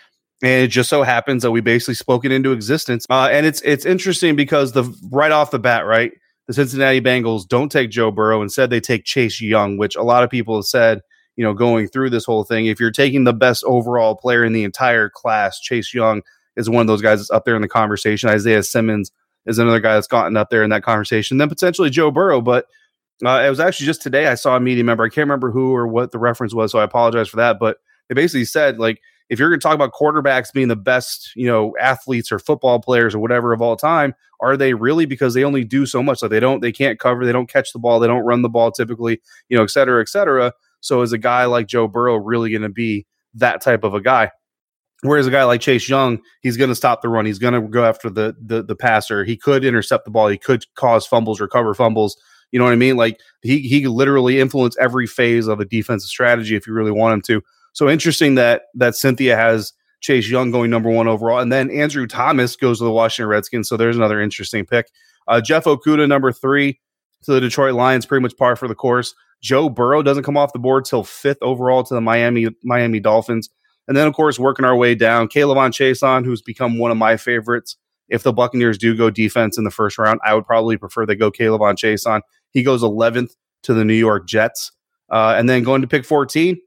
And 0.42 0.64
it 0.64 0.68
just 0.68 0.90
so 0.90 1.04
happens 1.04 1.44
that 1.44 1.52
we 1.52 1.62
basically 1.62 1.96
spoke 1.96 2.24
it 2.24 2.32
into 2.32 2.52
existence. 2.52 3.06
Uh, 3.10 3.30
and 3.32 3.46
it's 3.46 3.62
it's 3.62 3.86
interesting 3.86 4.36
because 4.36 4.72
the 4.72 4.84
right 5.12 5.32
off 5.32 5.52
the 5.52 5.60
bat, 5.60 5.86
right, 5.86 6.12
the 6.48 6.54
Cincinnati 6.54 7.02
Bengals 7.02 7.48
don't 7.48 7.72
take 7.72 7.90
Joe 7.90 8.12
Burrow. 8.12 8.42
Instead, 8.42 8.70
they 8.70 8.80
take 8.80 9.04
Chase 9.04 9.42
Young, 9.42 9.78
which 9.78 9.96
a 9.96 10.04
lot 10.04 10.24
of 10.24 10.30
people 10.30 10.56
have 10.56 10.66
said, 10.66 11.02
you 11.36 11.44
know, 11.44 11.54
going 11.54 11.88
through 11.88 12.12
this 12.12 12.26
whole 12.26 12.44
thing, 12.44 12.68
if 12.68 12.80
you're 12.80 12.92
taking 12.92 13.24
the 13.24 13.34
best 13.34 13.64
overall 13.66 14.16
player 14.16 14.44
in 14.44 14.54
the 14.54 14.64
entire 14.64 15.10
class, 15.10 15.60
Chase 15.60 15.94
Young 15.94 16.22
is 16.56 16.70
one 16.70 16.82
of 16.82 16.88
those 16.88 17.02
guys 17.02 17.20
that's 17.20 17.32
up 17.32 17.46
there 17.46 17.56
in 17.56 17.62
the 17.62 17.68
conversation. 17.68 18.30
Isaiah 18.30 18.64
Simmons 18.64 19.12
is 19.46 19.60
another 19.60 19.80
guy 19.80 19.96
that's 19.96 20.08
gotten 20.08 20.38
up 20.38 20.50
there 20.50 20.64
in 20.64 20.70
that 20.70 20.84
conversation. 20.84 21.38
Then 21.38 21.50
potentially 21.50 21.90
Joe 21.90 22.12
Burrow, 22.12 22.42
but 22.42 22.66
uh, 23.26 23.44
it 23.46 23.50
was 23.50 23.60
actually 23.60 23.86
just 23.86 24.02
today 24.02 24.28
I 24.28 24.36
saw 24.36 24.56
a 24.56 24.60
media 24.60 24.84
member. 24.84 25.04
I 25.04 25.10
can't 25.10 25.26
remember 25.26 25.52
who 25.52 25.74
or 25.74 25.88
what 25.88 26.12
the 26.12 26.20
reference 26.20 26.54
was, 26.54 26.72
so 26.72 26.80
I 26.80 26.84
apologize 26.84 27.30
for 27.30 27.38
that. 27.38 27.58
But 27.60 27.78
they 28.08 28.16
basically 28.16 28.46
said 28.46 28.80
like 28.80 29.02
if 29.30 29.40
you're 29.40 29.50
going 29.50 29.60
to 29.60 29.64
talk 29.64 29.76
about 29.76 29.92
quarterbacks 29.94 30.54
being 30.54 30.70
the 30.70 30.76
best, 30.76 31.32
you 31.36 31.48
know, 31.48 31.74
athletes 31.80 32.32
or 32.32 32.40
football 32.40 32.80
players 32.80 33.14
or 33.14 33.20
whatever 33.20 33.52
of 33.54 33.62
all 33.62 33.76
time, 33.76 34.16
are 34.40 34.56
they 34.56 34.74
really? 34.74 35.06
Because 35.06 35.34
they 35.34 35.44
only 35.44 35.64
do 35.64 35.86
so 35.86 36.02
much. 36.02 36.22
Like 36.22 36.32
they 36.32 36.40
don't, 36.40 36.62
they 36.62 36.72
can't 36.72 37.00
cover, 37.00 37.26
they 37.26 37.32
don't 37.32 37.50
catch 37.50 37.74
the 37.74 37.80
ball, 37.80 38.00
they 38.00 38.08
don't 38.08 38.26
run 38.26 38.42
the 38.42 38.50
ball 38.50 38.72
typically, 38.72 39.20
you 39.50 39.58
know, 39.58 39.64
et 39.64 39.72
cetera, 39.72 40.02
et 40.02 40.10
cetera. 40.10 40.54
So 40.80 41.02
is 41.02 41.12
a 41.12 41.18
guy 41.18 41.46
like 41.46 41.68
Joe 41.68 41.88
Burrow 41.88 42.16
really 42.16 42.52
going 42.52 42.62
to 42.62 42.70
be 42.70 43.06
that 43.34 43.62
type 43.62 43.84
of 43.84 43.94
a 43.94 44.02
guy? 44.02 44.32
Whereas 45.02 45.28
a 45.28 45.32
guy 45.32 45.44
like 45.44 45.62
Chase 45.62 45.88
Young, 45.88 46.20
he's 46.42 46.58
going 46.58 46.70
to 46.70 46.76
stop 46.76 47.02
the 47.02 47.10
run. 47.10 47.26
He's 47.26 47.40
going 47.40 47.54
to 47.54 47.62
go 47.62 47.84
after 47.84 48.10
the, 48.10 48.36
the 48.44 48.64
the 48.64 48.76
passer. 48.76 49.24
He 49.24 49.38
could 49.38 49.64
intercept 49.64 50.06
the 50.06 50.12
ball. 50.12 50.28
He 50.28 50.40
could 50.40 50.66
cause 50.74 51.06
fumbles, 51.06 51.40
recover 51.40 51.76
fumbles. 51.76 52.18
You 52.52 52.60
know 52.60 52.66
what 52.66 52.74
I 52.74 52.78
mean? 52.78 52.98
Like 52.98 53.20
he 53.42 53.60
he 53.60 53.88
literally 53.88 54.40
influence 54.40 54.78
every 54.80 55.08
phase 55.08 55.48
of 55.48 55.60
a 55.60 55.66
defensive 55.66 56.10
strategy 56.10 56.56
if 56.56 56.66
you 56.66 56.74
really 56.74 56.92
want 56.92 57.14
him 57.14 57.22
to. 57.24 57.42
So 57.74 57.90
interesting 57.90 58.36
that 58.36 58.64
that 58.76 58.96
Cynthia 58.96 59.36
has 59.36 59.74
Chase 60.00 60.30
Young 60.30 60.52
going 60.52 60.70
number 60.70 60.90
one 60.90 61.08
overall, 61.08 61.40
and 61.40 61.52
then 61.52 61.70
Andrew 61.72 62.08
Thomas 62.08 62.56
goes 62.56 62.80
to 62.80 62.84
the 62.84 62.92
Washington 62.92 63.30
Redskins. 63.30 63.68
So 63.68 63.78
there's 63.78 63.98
another 63.98 64.22
interesting 64.22 64.66
pick. 64.66 64.90
Uh, 65.28 65.42
Jeff 65.42 65.66
Okudah 65.66 66.08
number 66.08 66.32
three 66.32 66.80
to 67.24 67.34
the 67.34 67.42
Detroit 67.42 67.74
Lions, 67.74 68.06
pretty 68.06 68.22
much 68.22 68.38
par 68.38 68.56
for 68.56 68.68
the 68.68 68.76
course. 68.76 69.14
Joe 69.42 69.70
Burrow 69.70 70.02
doesn't 70.02 70.24
come 70.24 70.38
off 70.38 70.54
the 70.54 70.60
board 70.60 70.86
till 70.86 71.04
fifth 71.04 71.38
overall 71.42 71.84
to 71.84 71.94
the 71.94 72.02
Miami 72.02 72.48
Miami 72.64 73.00
Dolphins. 73.00 73.50
And 73.88 73.96
then, 73.96 74.08
of 74.08 74.14
course, 74.14 74.38
working 74.38 74.66
our 74.66 74.76
way 74.76 74.96
down, 74.96 75.30
K'Lavon 75.30 75.72
Chaisson, 75.72 76.26
who's 76.26 76.42
become 76.42 76.78
one 76.78 76.92
of 76.92 76.98
my 76.98 77.16
favorites. 77.18 77.78
If 78.10 78.24
the 78.24 78.34
Buccaneers 78.34 78.78
do 78.78 78.96
go 78.96 79.10
defense 79.10 79.58
in 79.58 79.64
the 79.64 79.72
first 79.72 79.98
round, 79.98 80.20
I 80.26 80.34
would 80.34 80.46
probably 80.46 80.78
prefer 80.78 81.06
they 81.06 81.16
go 81.16 81.32
K'Lavon 81.32 81.76
Chaisson. 81.76 82.22
He 82.58 82.64
goes 82.64 82.82
11th 82.82 83.36
to 83.62 83.76
the 83.76 83.86
New 83.86 83.94
York 83.94 84.28
Jets. 84.28 84.72
Uh, 85.12 85.36
and 85.38 85.48
then 85.48 85.62
going 85.62 85.84
to 85.84 85.88
pick 85.88 86.04
14, 86.04 86.58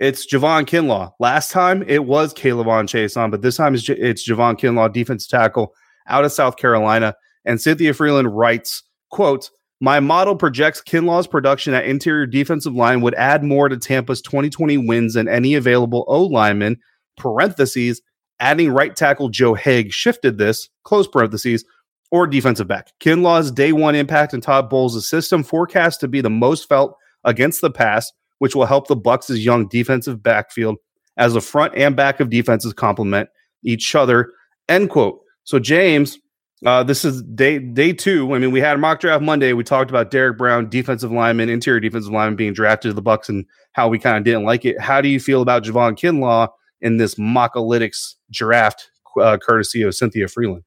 it's 0.00 0.26
Javon 0.26 0.64
Kinlaw. 0.64 1.12
Last 1.20 1.50
time 1.50 1.84
it 1.86 2.06
was 2.06 2.32
K'Lavon 2.32 2.84
Chaisson, 2.84 3.30
but 3.30 3.42
this 3.42 3.58
time 3.58 3.74
it's, 3.74 3.82
J- 3.82 3.98
it's 3.98 4.26
Javon 4.26 4.58
Kinlaw, 4.58 4.90
defensive 4.90 5.28
tackle 5.28 5.74
out 6.08 6.24
of 6.24 6.32
South 6.32 6.56
Carolina. 6.56 7.14
And 7.44 7.60
Cynthia 7.60 7.92
Frelund 7.92 8.30
writes, 8.32 8.82
quote, 9.10 9.50
my 9.78 10.00
model 10.00 10.36
projects 10.36 10.80
Kinlaw's 10.80 11.26
production 11.26 11.74
at 11.74 11.84
interior 11.84 12.24
defensive 12.24 12.74
line 12.74 13.02
would 13.02 13.14
add 13.16 13.44
more 13.44 13.68
to 13.68 13.76
Tampa's 13.76 14.22
2020 14.22 14.78
wins 14.78 15.12
than 15.12 15.28
any 15.28 15.52
available 15.54 16.06
O 16.08 16.22
lineman. 16.24 16.78
Parentheses, 17.18 18.00
adding 18.40 18.70
right 18.70 18.96
tackle 18.96 19.28
Joe 19.28 19.54
Haeg 19.54 19.92
shifted 19.92 20.38
this, 20.38 20.70
close 20.84 21.06
parentheses, 21.06 21.62
or 22.10 22.26
defensive 22.26 22.68
back. 22.68 22.92
Kinlaw's 23.00 23.50
day 23.50 23.72
one 23.72 23.94
impact 23.94 24.34
in 24.34 24.40
Todd 24.40 24.68
Bowles' 24.70 25.08
system 25.08 25.42
forecast 25.42 26.00
to 26.00 26.08
be 26.08 26.20
the 26.20 26.30
most 26.30 26.68
felt 26.68 26.96
against 27.24 27.60
the 27.60 27.70
pass, 27.70 28.12
which 28.38 28.54
will 28.54 28.66
help 28.66 28.88
the 28.88 28.96
Bucs' 28.96 29.42
young 29.42 29.68
defensive 29.68 30.22
backfield 30.22 30.76
as 31.16 31.34
the 31.34 31.40
front 31.40 31.74
and 31.76 31.96
back 31.96 32.20
of 32.20 32.30
defenses 32.30 32.72
complement 32.72 33.28
each 33.64 33.94
other. 33.94 34.30
End 34.68 34.90
quote. 34.90 35.20
So 35.44 35.58
James, 35.58 36.18
uh, 36.64 36.82
this 36.82 37.04
is 37.04 37.22
day 37.22 37.58
day 37.58 37.92
two. 37.92 38.34
I 38.34 38.38
mean, 38.38 38.50
we 38.50 38.60
had 38.60 38.76
a 38.76 38.78
mock 38.78 39.00
draft 39.00 39.22
Monday. 39.22 39.52
We 39.52 39.64
talked 39.64 39.90
about 39.90 40.10
Derrick 40.10 40.38
Brown, 40.38 40.70
defensive 40.70 41.12
lineman, 41.12 41.48
interior 41.48 41.80
defensive 41.80 42.12
lineman, 42.12 42.36
being 42.36 42.52
drafted 42.52 42.90
to 42.90 42.94
the 42.94 43.02
Bucs, 43.02 43.28
and 43.28 43.44
how 43.72 43.88
we 43.88 43.98
kind 43.98 44.16
of 44.16 44.24
didn't 44.24 44.44
like 44.44 44.64
it. 44.64 44.80
How 44.80 45.00
do 45.00 45.08
you 45.08 45.20
feel 45.20 45.42
about 45.42 45.64
Javon 45.64 45.98
Kinlaw 45.98 46.48
in 46.80 46.96
this 46.96 47.16
Mockalytics 47.16 48.14
draft, 48.30 48.90
uh, 49.20 49.36
courtesy 49.36 49.82
of 49.82 49.94
Cynthia 49.94 50.26
Frelund? 50.26 50.62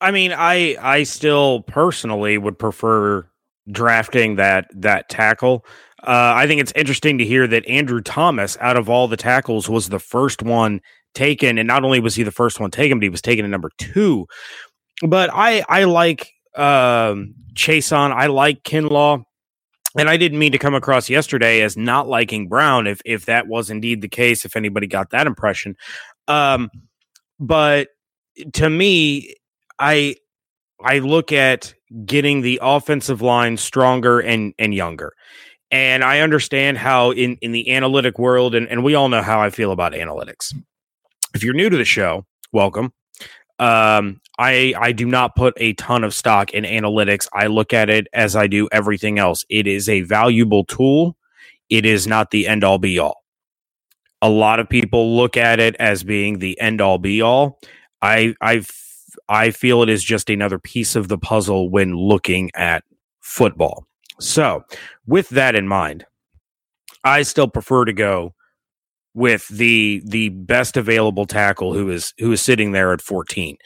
I 0.00 0.10
mean, 0.10 0.32
I 0.32 0.76
I 0.80 1.02
still 1.02 1.62
personally 1.62 2.38
would 2.38 2.58
prefer 2.58 3.28
drafting 3.70 4.36
that 4.36 4.68
that 4.74 5.08
tackle. 5.08 5.64
Uh, 6.02 6.32
I 6.36 6.46
think 6.46 6.60
it's 6.60 6.72
interesting 6.76 7.18
to 7.18 7.24
hear 7.24 7.46
that 7.48 7.66
Andrew 7.66 8.00
Thomas, 8.00 8.56
out 8.60 8.76
of 8.76 8.88
all 8.88 9.08
the 9.08 9.16
tackles, 9.16 9.68
was 9.68 9.88
the 9.88 9.98
first 9.98 10.42
one 10.42 10.80
taken, 11.14 11.58
and 11.58 11.66
not 11.66 11.84
only 11.84 11.98
was 11.98 12.14
he 12.14 12.22
the 12.22 12.30
first 12.30 12.60
one 12.60 12.70
taken, 12.70 12.98
but 12.98 13.02
he 13.02 13.08
was 13.08 13.22
taken 13.22 13.44
at 13.44 13.50
number 13.50 13.70
two. 13.78 14.26
But 15.02 15.30
I 15.32 15.64
I 15.68 15.84
like 15.84 16.32
um, 16.54 17.34
Chaisson. 17.54 18.12
I 18.12 18.26
like 18.26 18.62
Kinlaw. 18.62 19.24
And 19.96 20.08
I 20.08 20.16
didn't 20.16 20.38
mean 20.38 20.52
to 20.52 20.58
come 20.58 20.74
across 20.74 21.08
yesterday 21.08 21.62
as 21.62 21.76
not 21.76 22.06
liking 22.06 22.46
Brown, 22.46 22.86
if 22.86 23.00
if 23.04 23.24
that 23.24 23.48
was 23.48 23.70
indeed 23.70 24.00
the 24.02 24.08
case, 24.08 24.44
if 24.44 24.54
anybody 24.54 24.86
got 24.86 25.10
that 25.10 25.26
impression. 25.26 25.76
Um, 26.28 26.70
but 27.40 27.88
to 28.52 28.68
me, 28.70 29.34
I 29.78 30.16
I 30.82 30.98
look 30.98 31.32
at 31.32 31.74
getting 32.04 32.42
the 32.42 32.58
offensive 32.62 33.22
line 33.22 33.56
stronger 33.56 34.20
and 34.20 34.54
and 34.58 34.74
younger. 34.74 35.12
And 35.70 36.02
I 36.02 36.20
understand 36.20 36.78
how 36.78 37.10
in, 37.10 37.36
in 37.42 37.52
the 37.52 37.70
analytic 37.70 38.18
world, 38.18 38.54
and, 38.54 38.66
and 38.68 38.82
we 38.82 38.94
all 38.94 39.10
know 39.10 39.20
how 39.20 39.40
I 39.40 39.50
feel 39.50 39.70
about 39.70 39.92
analytics. 39.92 40.54
If 41.34 41.44
you're 41.44 41.52
new 41.52 41.68
to 41.68 41.76
the 41.76 41.84
show, 41.84 42.24
welcome. 42.52 42.92
Um, 43.58 44.20
I 44.38 44.72
I 44.78 44.92
do 44.92 45.04
not 45.04 45.36
put 45.36 45.54
a 45.58 45.74
ton 45.74 46.04
of 46.04 46.14
stock 46.14 46.52
in 46.52 46.64
analytics. 46.64 47.28
I 47.34 47.48
look 47.48 47.72
at 47.72 47.90
it 47.90 48.06
as 48.12 48.34
I 48.36 48.46
do 48.46 48.68
everything 48.72 49.18
else. 49.18 49.44
It 49.50 49.66
is 49.66 49.88
a 49.88 50.02
valuable 50.02 50.64
tool. 50.64 51.16
It 51.68 51.84
is 51.84 52.06
not 52.06 52.30
the 52.30 52.46
end 52.48 52.64
all 52.64 52.78
be 52.78 52.98
all. 52.98 53.24
A 54.22 54.30
lot 54.30 54.60
of 54.60 54.68
people 54.68 55.16
look 55.16 55.36
at 55.36 55.60
it 55.60 55.76
as 55.76 56.02
being 56.02 56.38
the 56.38 56.58
end 56.60 56.80
all 56.80 56.98
be 56.98 57.20
all. 57.20 57.58
I 58.00 58.34
I 58.40 58.62
I 59.28 59.50
feel 59.50 59.82
it 59.82 59.88
is 59.88 60.02
just 60.02 60.30
another 60.30 60.58
piece 60.58 60.96
of 60.96 61.08
the 61.08 61.18
puzzle 61.18 61.70
when 61.70 61.94
looking 61.94 62.50
at 62.54 62.84
football. 63.20 63.86
So, 64.20 64.64
with 65.06 65.28
that 65.30 65.54
in 65.54 65.68
mind, 65.68 66.04
I 67.04 67.22
still 67.22 67.48
prefer 67.48 67.84
to 67.84 67.92
go 67.92 68.34
with 69.14 69.48
the 69.48 70.02
the 70.04 70.28
best 70.30 70.76
available 70.76 71.26
tackle 71.26 71.72
who 71.72 71.90
is 71.90 72.14
who 72.18 72.32
is 72.32 72.42
sitting 72.42 72.72
there 72.72 72.92
at 72.92 73.00
14. 73.00 73.56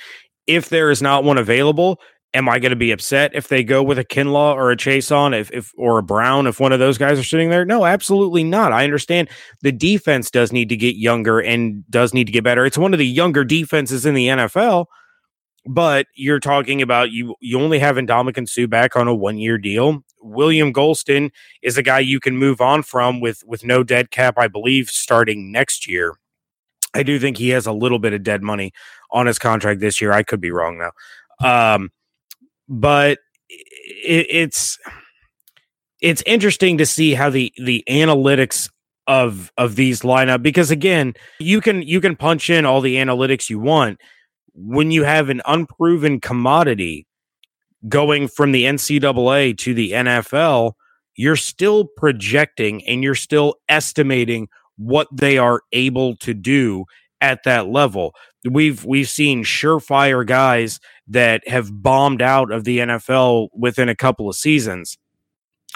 If 0.47 0.69
there 0.69 0.91
is 0.91 1.01
not 1.03 1.25
one 1.25 1.39
available, 1.39 2.01
am 2.35 2.49
I 2.49 2.59
going 2.59 2.71
to 2.71 2.77
be 2.77 2.91
upset 2.91 3.33
if 3.35 3.49
they 3.49 3.63
go 3.63 3.83
with 3.83 3.99
a 3.99 4.05
Kinlaw 4.05 4.55
or 4.55 4.71
a 4.71 4.77
Chaisson 4.77 5.39
if, 5.39 5.51
if 5.53 5.73
or 5.77 5.99
a 5.99 6.03
Brown 6.03 6.47
if 6.47 6.61
one 6.61 6.73
of 6.73 6.79
those 6.79 6.99
guys 6.99 7.19
are 7.19 7.25
sitting 7.25 7.51
there? 7.51 7.65
No, 7.65 7.85
absolutely 7.85 8.45
not. 8.45 8.73
I 8.73 8.85
understand 8.85 9.29
the 9.61 9.73
defense 9.73 10.31
does 10.31 10.53
need 10.53 10.69
to 10.71 10.77
get 10.77 10.97
younger 10.97 11.41
and 11.41 11.89
does 11.91 12.15
need 12.15 12.27
to 12.27 12.33
get 12.33 12.45
better. 12.45 12.65
It's 12.65 12.79
one 12.79 12.93
of 12.93 12.99
the 12.99 13.07
younger 13.07 13.45
defenses 13.45 14.07
in 14.07 14.15
the 14.15 14.29
NFL, 14.29 14.87
but 15.67 16.07
you're 16.15 16.41
talking 16.41 16.83
about 16.83 17.11
you 17.11 17.35
you 17.41 17.61
only 17.61 17.79
have 17.79 17.97
Ndamukong 17.97 18.49
Suh 18.49 18.67
back 18.67 18.97
on 18.97 19.09
a 19.09 19.15
one 19.15 19.39
year 19.39 19.59
deal. 19.59 20.05
William 20.21 20.73
Gholston 20.73 21.31
is 21.63 21.77
a 21.77 21.83
guy 21.83 21.99
you 22.01 22.21
can 22.21 22.37
move 22.37 22.61
on 22.61 22.83
from 22.83 23.21
with 23.21 23.43
with 23.47 23.65
no 23.65 23.83
dead 23.83 24.11
cap, 24.11 24.35
I 24.39 24.49
believe, 24.49 24.91
starting 24.91 25.53
next 25.53 25.89
year. 25.89 26.15
I 26.95 27.03
do 27.03 27.19
think 27.19 27.39
he 27.39 27.51
has 27.51 27.67
a 27.67 27.73
little 27.73 27.99
bit 27.99 28.13
of 28.13 28.23
dead 28.23 28.43
money 28.43 28.73
on 29.11 29.27
his 29.27 29.39
contract 29.39 29.81
this 29.81 30.01
year. 30.01 30.13
I 30.13 30.23
could 30.23 30.41
be 30.41 30.51
wrong 30.51 30.79
though, 30.79 31.47
um, 31.49 31.91
but 32.69 33.19
it, 33.49 34.27
it's 34.31 34.79
it's 36.01 36.23
interesting 36.27 36.79
to 36.79 36.87
see 36.87 37.15
how 37.15 37.31
the 37.31 37.53
the 37.57 37.85
analytics 37.89 38.69
of 39.07 39.51
of 39.57 39.75
these 39.75 40.03
lineup 40.03 40.43
because 40.43 40.71
again 40.71 41.13
you 41.41 41.61
can 41.61 41.83
you 41.83 42.01
can 42.01 42.15
punch 42.15 42.49
in 42.49 42.65
all 42.65 42.81
the 42.81 42.97
analytics 42.97 43.51
you 43.51 43.59
want 43.59 44.01
when 44.55 44.91
you 44.91 45.05
have 45.05 45.29
an 45.29 45.41
unproven 45.47 46.21
commodity 46.21 47.07
going 47.89 48.29
from 48.29 48.53
the 48.53 48.65
NCAA 48.65 49.57
to 49.59 49.75
the 49.75 49.93
NFL, 49.93 50.73
you're 51.17 51.37
still 51.37 51.87
projecting 51.97 52.87
and 52.87 53.03
you're 53.03 53.15
still 53.15 53.57
estimating 53.69 54.49
what 54.77 55.09
they 55.13 55.39
are 55.39 55.63
able 55.73 56.17
to 56.17 56.35
do 56.35 56.85
at 57.21 57.45
that 57.45 57.69
level. 57.69 58.15
We've 58.49 58.85
we've 58.85 59.09
seen 59.09 59.45
surefire 59.45 60.27
guys 60.27 60.81
that 61.07 61.47
have 61.49 61.83
bombed 61.83 62.23
out 62.23 62.51
of 62.51 62.65
the 62.65 62.79
NFL 62.79 63.49
within 63.55 63.89
a 63.89 63.95
couple 63.95 64.29
of 64.29 64.35
seasons. 64.35 64.99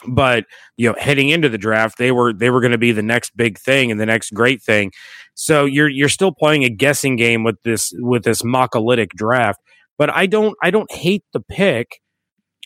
But 0.07 0.45
you 0.77 0.89
know, 0.89 0.97
heading 0.99 1.31
into 1.31 1.49
the 1.49 1.59
draft, 1.59 1.99
they 1.99 2.13
were 2.13 2.33
they 2.33 2.51
were 2.51 2.61
going 2.61 2.73
to 2.73 2.79
be 2.79 2.93
the 2.93 3.03
next 3.03 3.37
big 3.37 3.59
thing 3.59 3.91
and 3.91 4.01
the 4.01 4.07
next 4.07 4.33
great 4.35 4.63
thing. 4.63 4.93
So 5.35 5.65
you're 5.65 5.89
you're 5.89 6.09
still 6.09 6.33
playing 6.33 6.65
a 6.65 6.71
guessing 6.71 7.17
game 7.17 7.45
with 7.45 7.57
this 7.65 7.93
with 7.99 8.25
this 8.25 8.43
mockalytic 8.43 9.11
draft. 9.11 9.61
But 9.99 10.15
I 10.15 10.27
don't 10.27 10.57
I 10.63 10.71
don't 10.71 10.91
hate 10.93 11.25
the 11.33 11.41
pick, 11.41 12.01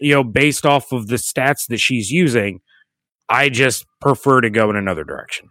you 0.00 0.14
know, 0.14 0.24
based 0.24 0.66
off 0.66 0.92
of 0.92 1.06
the 1.06 1.16
stats 1.16 1.66
that 1.68 1.78
she's 1.78 2.10
using. 2.10 2.60
I 3.28 3.48
just 3.48 3.86
prefer 4.00 4.40
to 4.40 4.50
go 4.50 4.70
in 4.70 4.76
another 4.76 5.04
direction. 5.04 5.48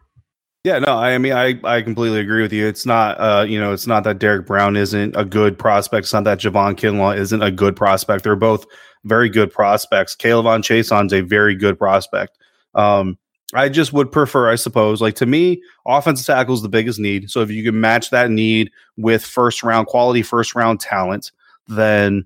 Yeah, 0.66 0.80
no, 0.80 0.98
I 0.98 1.18
mean, 1.18 1.32
I, 1.32 1.58
I 1.64 1.82
completely 1.82 2.20
agree 2.20 2.42
with 2.42 2.52
you. 2.52 2.68
It's 2.68 2.86
not, 2.86 3.18
uh, 3.20 3.46
you 3.48 3.60
know, 3.60 3.72
it's 3.72 3.88
not 3.88 4.04
that 4.04 4.20
Derrick 4.20 4.46
Brown 4.46 4.76
isn't 4.76 5.16
a 5.16 5.24
good 5.24 5.58
prospect. 5.58 6.04
It's 6.06 6.14
not 6.14 6.26
that 6.26 6.40
Javon 6.40 6.76
Kinlaw 6.76 7.18
isn't 7.18 7.42
a 7.42 7.50
good 7.50 7.78
prospect. 7.78 8.26
They're 8.26 8.36
both 8.36 8.66
very 9.06 9.30
good 9.30 9.54
prospects. 9.54 10.18
K'Lavon 10.18 10.62
Chaisson's 10.62 11.14
a 11.14 11.22
very 11.22 11.56
good 11.56 11.80
prospect. 11.80 12.38
Um, 12.76 13.18
I 13.54 13.70
just 13.70 13.94
would 13.94 14.12
prefer, 14.12 14.52
I 14.52 14.56
suppose, 14.56 15.02
like 15.02 15.16
to 15.16 15.26
me, 15.26 15.62
offensive 15.88 16.26
tackle 16.26 16.56
is 16.56 16.62
the 16.62 16.70
biggest 16.70 17.00
need. 17.00 17.32
So 17.32 17.42
if 17.42 17.50
you 17.50 17.64
can 17.64 17.80
match 17.80 18.10
that 18.10 18.30
need 18.30 18.70
with 18.98 19.24
first 19.24 19.64
round 19.64 19.88
quality, 19.88 20.22
first 20.22 20.56
round 20.56 20.82
talent, 20.82 21.32
then 21.68 22.26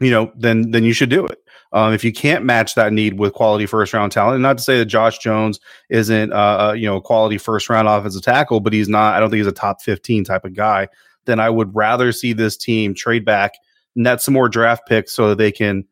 you 0.00 0.10
know, 0.10 0.32
then 0.36 0.72
then 0.72 0.84
you 0.84 0.92
should 0.92 1.08
do 1.08 1.24
it. 1.24 1.38
Um, 1.74 1.92
if 1.92 2.04
you 2.04 2.12
can't 2.12 2.44
match 2.44 2.76
that 2.76 2.92
need 2.92 3.18
with 3.18 3.32
quality 3.32 3.66
first 3.66 3.92
round 3.92 4.12
talent, 4.12 4.36
and 4.36 4.42
not 4.42 4.58
to 4.58 4.64
say 4.64 4.78
that 4.78 4.84
Josh 4.84 5.18
Jones 5.18 5.58
isn't, 5.90 6.32
uh, 6.32 6.36
uh, 6.36 6.72
you 6.72 6.86
know, 6.86 7.00
quality 7.00 7.36
first 7.36 7.68
round 7.68 7.88
offensive 7.88 8.22
tackle, 8.22 8.60
but 8.60 8.72
he's 8.72 8.88
not. 8.88 9.14
I 9.14 9.20
don't 9.20 9.28
think 9.28 9.38
he's 9.38 9.48
a 9.48 9.52
top 9.52 9.82
fifteen 9.82 10.22
type 10.22 10.44
of 10.44 10.54
guy. 10.54 10.86
Then 11.24 11.40
I 11.40 11.50
would 11.50 11.74
rather 11.74 12.12
see 12.12 12.32
this 12.32 12.56
team 12.56 12.94
trade 12.94 13.24
back, 13.24 13.54
net 13.96 14.22
some 14.22 14.34
more 14.34 14.48
draft 14.48 14.86
picks 14.86 15.12
so 15.12 15.30
that 15.30 15.38
they 15.38 15.50
can 15.50 15.84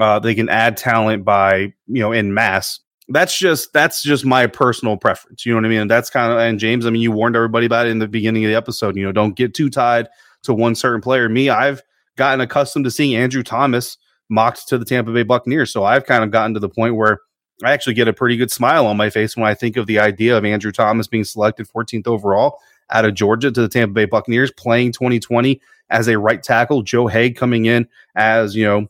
uh, 0.00 0.18
they 0.18 0.34
can 0.34 0.48
add 0.48 0.76
talent 0.76 1.24
by 1.24 1.72
you 1.86 2.00
know 2.00 2.10
in 2.10 2.34
mass. 2.34 2.80
That's 3.08 3.38
just 3.38 3.72
that's 3.72 4.02
just 4.02 4.26
my 4.26 4.48
personal 4.48 4.96
preference. 4.96 5.46
You 5.46 5.52
know 5.52 5.58
what 5.58 5.66
I 5.66 5.68
mean? 5.68 5.80
And 5.82 5.90
that's 5.90 6.10
kind 6.10 6.32
of 6.32 6.38
and 6.40 6.58
James. 6.58 6.84
I 6.84 6.90
mean, 6.90 7.00
you 7.00 7.12
warned 7.12 7.36
everybody 7.36 7.64
about 7.64 7.86
it 7.86 7.90
in 7.90 8.00
the 8.00 8.08
beginning 8.08 8.44
of 8.44 8.50
the 8.50 8.56
episode. 8.56 8.96
You 8.96 9.04
know, 9.04 9.12
don't 9.12 9.36
get 9.36 9.54
too 9.54 9.70
tied 9.70 10.08
to 10.42 10.52
one 10.52 10.74
certain 10.74 11.00
player. 11.00 11.28
Me, 11.28 11.48
I've 11.48 11.80
gotten 12.16 12.40
accustomed 12.40 12.86
to 12.86 12.90
seeing 12.90 13.14
Andrew 13.14 13.44
Thomas 13.44 13.98
mocked 14.28 14.68
to 14.68 14.78
the 14.78 14.84
Tampa 14.84 15.12
Bay 15.12 15.22
Buccaneers. 15.22 15.72
So 15.72 15.84
I've 15.84 16.06
kind 16.06 16.24
of 16.24 16.30
gotten 16.30 16.54
to 16.54 16.60
the 16.60 16.68
point 16.68 16.96
where 16.96 17.20
I 17.64 17.72
actually 17.72 17.94
get 17.94 18.08
a 18.08 18.12
pretty 18.12 18.36
good 18.36 18.50
smile 18.50 18.86
on 18.86 18.96
my 18.96 19.10
face 19.10 19.36
when 19.36 19.46
I 19.46 19.54
think 19.54 19.76
of 19.76 19.86
the 19.86 19.98
idea 19.98 20.36
of 20.36 20.44
Andrew 20.44 20.72
Thomas 20.72 21.06
being 21.06 21.24
selected 21.24 21.68
14th 21.68 22.06
overall 22.06 22.58
out 22.90 23.04
of 23.04 23.14
Georgia 23.14 23.50
to 23.50 23.60
the 23.60 23.68
Tampa 23.68 23.92
Bay 23.92 24.04
Buccaneers, 24.04 24.52
playing 24.52 24.92
2020 24.92 25.60
as 25.90 26.08
a 26.08 26.18
right 26.18 26.42
tackle. 26.42 26.82
Joe 26.82 27.06
Haeg 27.06 27.36
coming 27.36 27.66
in 27.66 27.88
as, 28.14 28.54
you 28.54 28.64
know, 28.64 28.86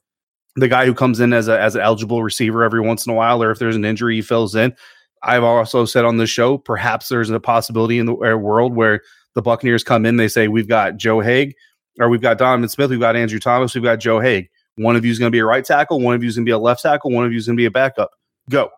the 0.57 0.69
guy 0.69 0.87
who 0.87 0.95
comes 0.95 1.21
in 1.21 1.33
as 1.33 1.49
a 1.49 1.61
as 1.61 1.77
an 1.77 1.83
eligible 1.83 2.23
receiver 2.23 2.65
every 2.65 2.81
once 2.81 3.07
in 3.07 3.13
a 3.13 3.17
while, 3.17 3.43
or 3.43 3.51
if 3.51 3.59
there's 3.59 3.77
an 3.77 3.85
injury, 3.85 4.17
he 4.17 4.23
fills 4.23 4.55
in. 4.55 4.75
I've 5.23 5.45
also 5.45 5.85
said 5.85 6.05
on 6.05 6.17
the 6.17 6.27
show, 6.27 6.59
perhaps 6.59 7.09
there's 7.09 7.31
a 7.31 7.41
possibility 7.41 7.99
in 7.99 8.07
the 8.07 8.15
uh, 8.15 8.37
world 8.37 8.75
where 8.75 9.03
the 9.35 9.43
Buccaneers 9.43 9.85
come 9.85 10.07
in, 10.07 10.17
they 10.17 10.29
say, 10.29 10.49
We've 10.49 10.69
got 10.69 10.97
Joe 10.97 11.19
Haeg, 11.19 11.55
or 12.01 12.09
we've 12.09 12.21
got 12.21 12.39
Donovan 12.39 12.69
Smith, 12.69 12.91
we've 12.91 13.01
got 13.01 13.17
Andrew 13.17 13.39
Thomas, 13.39 13.75
we've 13.75 13.85
got 13.85 13.97
Joe 14.01 14.21
Haeg. 14.21 14.49
One 14.79 14.97
of 14.97 15.05
you 15.05 15.11
is 15.11 15.19
going 15.19 15.31
to 15.31 15.35
be 15.35 15.41
a 15.41 15.45
right 15.45 15.65
tackle. 15.65 16.01
One 16.01 16.15
of 16.15 16.23
you 16.23 16.29
is 16.29 16.37
going 16.37 16.45
to 16.45 16.49
be 16.49 16.55
a 16.55 16.59
left 16.59 16.83
tackle. 16.83 17.11
One 17.11 17.25
of 17.25 17.33
you 17.33 17.39
is 17.39 17.47
going 17.47 17.57
to 17.57 17.61
be 17.61 17.67
a 17.67 17.71
backup. 17.71 18.11
Go, 18.51 18.71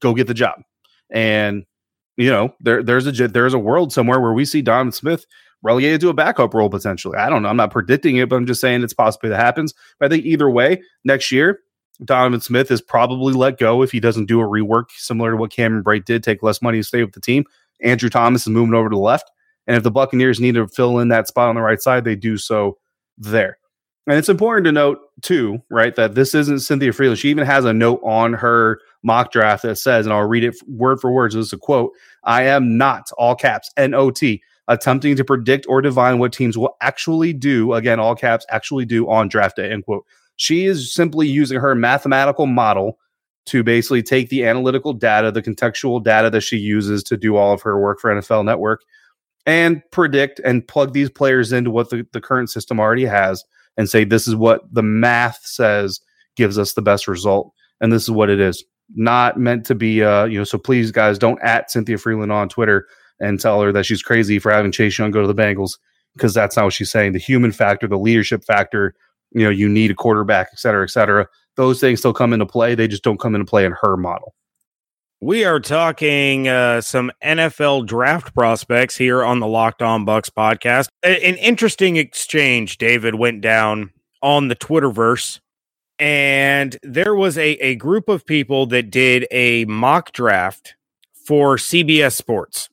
go 0.00 0.14
get 0.14 0.26
the 0.26 0.34
job. 0.34 0.60
And 1.10 1.64
you 2.16 2.30
know, 2.30 2.54
there 2.60 2.82
there's 2.82 3.06
a 3.06 3.28
there's 3.28 3.54
a 3.54 3.58
world 3.58 3.92
somewhere 3.92 4.20
where 4.20 4.32
we 4.32 4.44
see 4.44 4.62
Donovan 4.62 4.92
Smith 4.92 5.24
relegated 5.62 6.00
to 6.00 6.08
a 6.08 6.14
backup 6.14 6.54
role 6.54 6.70
potentially. 6.70 7.16
I 7.16 7.28
don't 7.28 7.42
know. 7.42 7.48
I'm 7.48 7.56
not 7.56 7.70
predicting 7.70 8.16
it, 8.16 8.28
but 8.28 8.36
I'm 8.36 8.46
just 8.46 8.60
saying 8.60 8.82
it's 8.82 8.94
possibly 8.94 9.30
that 9.30 9.40
happens. 9.40 9.74
But 9.98 10.06
I 10.06 10.08
think 10.08 10.24
either 10.24 10.50
way, 10.50 10.82
next 11.04 11.30
year, 11.30 11.60
Donovan 12.04 12.40
Smith 12.40 12.70
is 12.70 12.80
probably 12.80 13.34
let 13.34 13.58
go 13.58 13.82
if 13.82 13.92
he 13.92 14.00
doesn't 14.00 14.26
do 14.26 14.40
a 14.40 14.44
rework 14.44 14.90
similar 14.90 15.32
to 15.32 15.36
what 15.36 15.52
Cameron 15.52 15.84
Brate 15.84 16.04
did, 16.04 16.22
take 16.22 16.42
less 16.42 16.62
money 16.62 16.78
to 16.78 16.84
stay 16.84 17.02
with 17.04 17.12
the 17.12 17.20
team. 17.20 17.44
Andrew 17.82 18.08
Thomas 18.08 18.42
is 18.42 18.48
moving 18.48 18.74
over 18.74 18.88
to 18.88 18.94
the 18.94 19.00
left. 19.00 19.30
And 19.66 19.76
if 19.76 19.82
the 19.82 19.90
Buccaneers 19.90 20.40
need 20.40 20.54
to 20.54 20.66
fill 20.68 20.98
in 20.98 21.08
that 21.08 21.28
spot 21.28 21.48
on 21.48 21.54
the 21.54 21.60
right 21.60 21.80
side, 21.80 22.04
they 22.04 22.16
do 22.16 22.36
so 22.36 22.78
there. 23.18 23.58
And 24.06 24.18
it's 24.18 24.28
important 24.28 24.64
to 24.64 24.72
note 24.72 24.98
too, 25.22 25.62
right, 25.70 25.94
that 25.96 26.14
this 26.14 26.34
isn't 26.34 26.60
Cynthia 26.60 26.90
Frelund. 26.90 27.18
She 27.18 27.28
even 27.28 27.46
has 27.46 27.64
a 27.64 27.72
note 27.72 28.00
on 28.02 28.32
her 28.32 28.80
mock 29.02 29.30
draft 29.30 29.62
that 29.62 29.76
says, 29.76 30.06
and 30.06 30.12
I'll 30.12 30.26
read 30.26 30.44
it 30.44 30.56
word 30.66 31.00
for 31.00 31.12
word. 31.12 31.32
So 31.32 31.38
this 31.38 31.48
is 31.48 31.52
a 31.52 31.58
quote: 31.58 31.92
"I 32.24 32.44
am 32.44 32.78
not 32.78 33.10
all 33.18 33.34
caps 33.34 33.70
N 33.76 33.94
O 33.94 34.10
T 34.10 34.42
attempting 34.68 35.16
to 35.16 35.24
predict 35.24 35.66
or 35.68 35.82
divine 35.82 36.18
what 36.18 36.32
teams 36.32 36.56
will 36.56 36.76
actually 36.80 37.32
do. 37.32 37.74
Again, 37.74 38.00
all 38.00 38.14
caps 38.14 38.46
actually 38.48 38.86
do 38.86 39.08
on 39.08 39.28
draft 39.28 39.56
day." 39.56 39.70
End 39.70 39.84
quote. 39.84 40.04
She 40.36 40.64
is 40.64 40.92
simply 40.92 41.28
using 41.28 41.60
her 41.60 41.74
mathematical 41.74 42.46
model 42.46 42.98
to 43.46 43.62
basically 43.62 44.02
take 44.02 44.28
the 44.28 44.44
analytical 44.44 44.92
data, 44.92 45.30
the 45.30 45.42
contextual 45.42 46.02
data 46.02 46.30
that 46.30 46.42
she 46.42 46.56
uses 46.56 47.02
to 47.04 47.16
do 47.16 47.36
all 47.36 47.52
of 47.52 47.62
her 47.62 47.78
work 47.78 48.00
for 48.00 48.10
NFL 48.10 48.44
Network, 48.44 48.82
and 49.44 49.82
predict 49.92 50.40
and 50.40 50.66
plug 50.66 50.94
these 50.94 51.10
players 51.10 51.52
into 51.52 51.70
what 51.70 51.90
the, 51.90 52.06
the 52.12 52.20
current 52.20 52.48
system 52.48 52.80
already 52.80 53.04
has 53.04 53.44
and 53.80 53.88
say 53.88 54.04
this 54.04 54.28
is 54.28 54.36
what 54.36 54.60
the 54.70 54.82
math 54.82 55.40
says 55.42 56.00
gives 56.36 56.58
us 56.58 56.74
the 56.74 56.82
best 56.82 57.08
result 57.08 57.50
and 57.80 57.90
this 57.90 58.02
is 58.02 58.10
what 58.10 58.28
it 58.28 58.38
is. 58.38 58.62
Not 58.94 59.38
meant 59.38 59.64
to 59.66 59.74
be 59.74 60.02
uh 60.04 60.26
you 60.26 60.36
know 60.36 60.44
so 60.44 60.58
please 60.58 60.92
guys 60.92 61.18
don't 61.18 61.40
at 61.42 61.70
cynthia 61.70 61.96
frelund 61.96 62.30
on 62.30 62.48
twitter 62.48 62.86
and 63.20 63.40
tell 63.40 63.62
her 63.62 63.72
that 63.72 63.86
she's 63.86 64.02
crazy 64.02 64.38
for 64.38 64.52
having 64.52 64.70
chase 64.70 64.98
young 64.98 65.10
go 65.10 65.22
to 65.22 65.26
the 65.26 65.34
bengals 65.34 65.78
because 66.14 66.34
that's 66.34 66.56
not 66.56 66.64
what 66.64 66.74
she's 66.74 66.90
saying. 66.90 67.12
The 67.12 67.18
human 67.18 67.52
factor 67.52 67.88
the 67.88 67.98
leadership 67.98 68.44
factor 68.44 68.94
you 69.32 69.44
know 69.44 69.50
you 69.50 69.68
need 69.68 69.90
a 69.90 69.94
quarterback 69.94 70.48
et 70.52 70.58
cetera 70.58 70.82
et 70.82 70.90
cetera. 70.90 71.26
Those 71.56 71.80
things 71.80 72.00
still 72.00 72.12
come 72.12 72.32
into 72.34 72.46
play. 72.46 72.74
They 72.74 72.88
just 72.88 73.02
don't 73.02 73.20
come 73.20 73.34
into 73.34 73.46
play 73.46 73.64
in 73.64 73.74
her 73.80 73.96
model 73.96 74.34
we 75.20 75.44
are 75.44 75.60
talking 75.60 76.48
uh, 76.48 76.80
some 76.80 77.12
NFL 77.22 77.86
draft 77.86 78.34
prospects 78.34 78.96
here 78.96 79.22
on 79.22 79.38
the 79.38 79.46
Locked 79.46 79.82
On 79.82 80.06
Bucs 80.06 80.30
podcast. 80.30 80.88
A- 81.04 81.26
an 81.26 81.36
interesting 81.36 81.96
exchange, 81.96 82.78
David, 82.78 83.14
went 83.16 83.42
down 83.42 83.90
on 84.22 84.48
the 84.48 84.56
Twitterverse, 84.56 85.40
and 85.98 86.78
there 86.82 87.14
was 87.14 87.36
a, 87.36 87.50
a 87.62 87.74
group 87.74 88.08
of 88.08 88.24
people 88.24 88.66
that 88.66 88.90
did 88.90 89.26
a 89.30 89.66
mock 89.66 90.12
draft 90.12 90.74
for 91.26 91.56
CBS 91.56 92.14
Sports. 92.14 92.70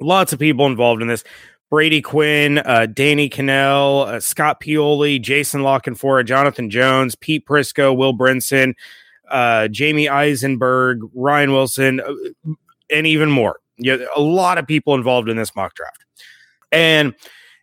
Lots 0.00 0.32
of 0.32 0.38
people 0.38 0.66
involved 0.66 1.02
in 1.02 1.08
this. 1.08 1.24
Brady 1.70 2.00
Quinn, 2.00 2.58
uh, 2.58 2.86
Danny 2.86 3.28
Kanell, 3.28 4.06
uh, 4.06 4.20
Scott 4.20 4.58
Pioli, 4.58 5.20
Jason 5.20 5.62
La 5.62 5.78
Canfora, 5.78 6.24
Jonathan 6.24 6.70
Jones, 6.70 7.14
Pete 7.14 7.44
Prisco, 7.44 7.94
Will 7.94 8.16
Brinson, 8.16 8.72
uh, 9.30 9.68
Jamey 9.70 10.10
Eisenberg, 10.10 11.00
Ryan 11.14 11.52
Wilson, 11.52 12.00
uh, 12.00 12.52
and 12.90 13.06
even 13.06 13.30
more. 13.30 13.60
Yeah, 13.76 13.98
a 14.16 14.20
lot 14.20 14.58
of 14.58 14.66
people 14.66 14.94
involved 14.94 15.28
in 15.28 15.36
this 15.36 15.54
mock 15.54 15.74
draft, 15.74 16.04
and 16.72 17.14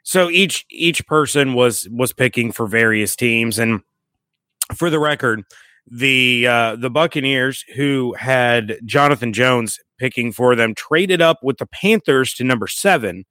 so 0.03 0.29
each 0.29 0.65
each 0.69 1.05
person 1.07 1.53
was 1.53 1.89
was 1.89 2.13
picking 2.13 2.51
for 2.51 2.67
various 2.67 3.15
teams. 3.15 3.59
And 3.59 3.81
for 4.75 4.89
the 4.89 4.99
record, 4.99 5.43
the 5.89 6.47
uh, 6.47 6.75
the 6.77 6.89
Buccaneers, 6.89 7.63
who 7.75 8.13
had 8.13 8.77
Jonathan 8.85 9.33
Jones 9.33 9.79
picking 9.97 10.31
for 10.31 10.55
them, 10.55 10.73
traded 10.75 11.21
up 11.21 11.39
with 11.43 11.57
the 11.57 11.67
Panthers 11.67 12.33
to 12.35 12.43
number 12.43 12.67
seven 12.67 13.25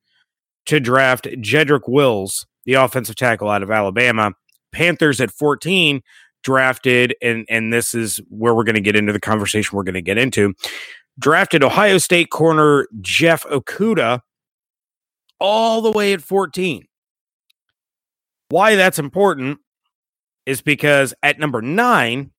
to 0.66 0.80
draft 0.80 1.24
Jedrick 1.24 1.88
Wills, 1.88 2.46
the 2.64 2.74
offensive 2.74 3.16
tackle 3.16 3.48
out 3.48 3.62
of 3.62 3.70
Alabama. 3.70 4.32
Panthers 4.72 5.20
at 5.20 5.30
14 5.30 6.02
drafted, 6.44 7.16
and 7.22 7.46
and 7.50 7.72
this 7.72 7.94
is 7.94 8.20
where 8.30 8.54
we're 8.54 8.64
going 8.64 8.76
to 8.76 8.82
get 8.82 8.96
into 8.96 9.12
the 9.12 9.20
conversation 9.20 9.76
we're 9.76 9.84
going 9.84 9.94
to 9.94 10.02
get 10.02 10.18
into. 10.18 10.54
Drafted 11.18 11.64
Ohio 11.64 11.98
State 11.98 12.30
corner 12.30 12.88
Jeff 13.00 13.44
Okudah 13.44 14.20
all 15.40 15.82
the 15.82 15.90
way 15.92 16.12
at 16.12 16.22
14. 16.22 16.86
Why 18.50 18.76
that's 18.76 18.98
important 18.98 19.58
is 20.46 20.62
because 20.62 21.14
at 21.22 21.38
number 21.38 21.62
nine, 21.62 22.30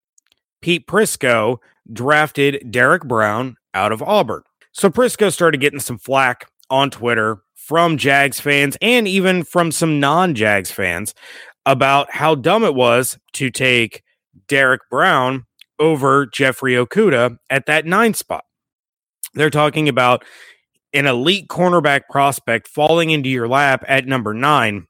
Pete 0.61 0.87
Prisco 0.87 1.57
drafted 1.91 2.71
Derrick 2.71 3.03
Brown 3.03 3.57
out 3.73 3.91
of 3.91 4.01
Auburn. 4.01 4.43
So 4.71 4.89
Prisco 4.89 5.31
started 5.31 5.61
getting 5.61 5.79
some 5.79 5.97
flack 5.97 6.47
on 6.69 6.89
Twitter 6.89 7.39
from 7.55 7.97
Jags 7.97 8.39
fans 8.39 8.77
and 8.81 9.07
even 9.07 9.43
from 9.43 9.71
some 9.71 9.99
non 9.99 10.35
Jags 10.35 10.71
fans 10.71 11.13
about 11.65 12.11
how 12.11 12.35
dumb 12.35 12.63
it 12.63 12.75
was 12.75 13.17
to 13.33 13.49
take 13.49 14.03
Derrick 14.47 14.81
Brown 14.89 15.45
over 15.79 16.25
Jeffrey 16.25 16.73
Okudah 16.73 17.37
at 17.49 17.65
that 17.65 17.85
nine 17.85 18.13
spot. 18.13 18.45
They're 19.33 19.49
talking 19.49 19.89
about 19.89 20.23
an 20.93 21.05
elite 21.07 21.47
cornerback 21.49 22.01
prospect 22.09 22.67
falling 22.67 23.09
into 23.09 23.29
your 23.29 23.47
lap 23.47 23.83
at 23.87 24.07
number 24.07 24.33
nine 24.33 24.87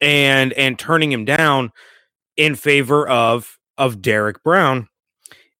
and 0.00 0.52
and 0.54 0.78
turning 0.78 1.12
him 1.12 1.24
down 1.24 1.70
in 2.36 2.54
favor 2.54 3.08
of 3.08 3.58
of 3.78 4.02
Derrick 4.02 4.42
Brown. 4.42 4.88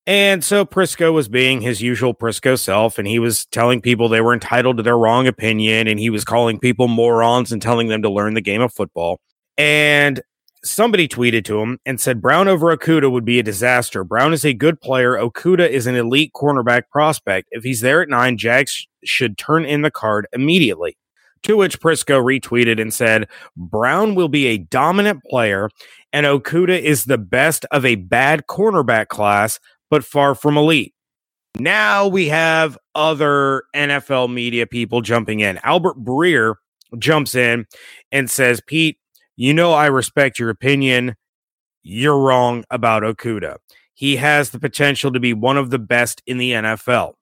And 0.09 0.45
so 0.45 0.65
Prisco 0.65 1.13
was 1.13 1.29
being 1.29 1.61
his 1.61 1.83
usual 1.83 2.15
Prisco 2.15 2.57
self, 2.57 2.97
and 2.97 3.09
he 3.09 3.19
was 3.19 3.45
telling 3.47 3.81
people 3.81 4.09
they 4.09 4.21
were 4.21 4.35
entitled 4.35 4.77
to 4.77 4.83
their 4.85 4.97
wrong 4.97 5.27
opinion, 5.27 5.89
and 5.89 5.99
he 5.99 6.11
was 6.11 6.25
calling 6.25 6.61
people 6.61 6.87
morons 6.87 7.51
and 7.51 7.61
telling 7.61 7.89
them 7.89 8.03
to 8.03 8.11
learn 8.11 8.35
the 8.35 8.41
game 8.41 8.63
of 8.63 8.73
football. 8.73 9.21
And 9.59 10.21
somebody 10.65 11.09
tweeted 11.09 11.45
to 11.45 11.61
him 11.61 11.79
and 11.87 12.01
said 12.01 12.21
Brown 12.21 12.49
over 12.49 12.77
Okudah 12.77 13.11
would 13.11 13.25
be 13.25 13.39
a 13.39 13.43
disaster. 13.43 14.05
Brown 14.05 14.33
is 14.33 14.45
a 14.45 14.53
good 14.53 14.81
player. 14.81 15.13
Okudah 15.13 15.69
is 15.69 15.87
an 15.87 15.95
elite 15.95 16.33
cornerback 16.35 16.83
prospect. 16.91 17.49
If 17.53 17.65
he's 17.65 17.81
there 17.81 18.03
at 18.03 18.09
nine, 18.09 18.37
Jags 18.37 18.87
should 19.05 19.39
turn 19.39 19.65
in 19.65 19.83
the 19.83 19.91
card 19.91 20.27
immediately. 20.33 20.97
To 21.45 21.57
which 21.57 21.81
Prisco 21.81 22.21
retweeted 22.23 22.81
and 22.81 22.93
said, 22.93 23.29
Brown 23.57 24.15
will 24.15 24.29
be 24.29 24.47
a 24.47 24.59
dominant 24.59 25.23
player, 25.31 25.71
and 26.13 26.27
Okudah 26.27 26.81
is 26.81 27.05
the 27.05 27.19
best 27.19 27.65
of 27.71 27.85
a 27.85 27.95
bad 27.95 28.47
cornerback 28.49 29.09
class, 29.09 29.61
but 29.89 30.05
far 30.05 30.35
from 30.35 30.57
elite. 30.57 30.93
Now 31.59 32.09
we 32.09 32.29
have 32.29 32.77
other 32.95 33.63
NFL 33.75 34.33
media 34.33 34.67
people 34.67 35.03
jumping 35.03 35.41
in. 35.41 35.59
Albert 35.63 36.03
Breer 36.05 36.55
jumps 36.99 37.35
in 37.35 37.67
and 38.11 38.29
says, 38.31 38.61
Pete, 38.67 38.99
you 39.37 39.55
know, 39.55 39.73
I 39.73 39.87
respect 39.87 40.39
your 40.39 40.51
opinion. 40.51 41.15
You're 41.83 42.19
wrong 42.19 42.65
about 42.71 43.03
Okudah. 43.03 43.57
He 43.95 44.17
has 44.17 44.51
the 44.51 44.59
potential 44.59 45.13
to 45.13 45.21
be 45.21 45.33
one 45.33 45.57
of 45.57 45.71
the 45.71 45.79
best 45.79 46.23
in 46.27 46.39
the 46.39 46.53
NFL. 46.53 47.15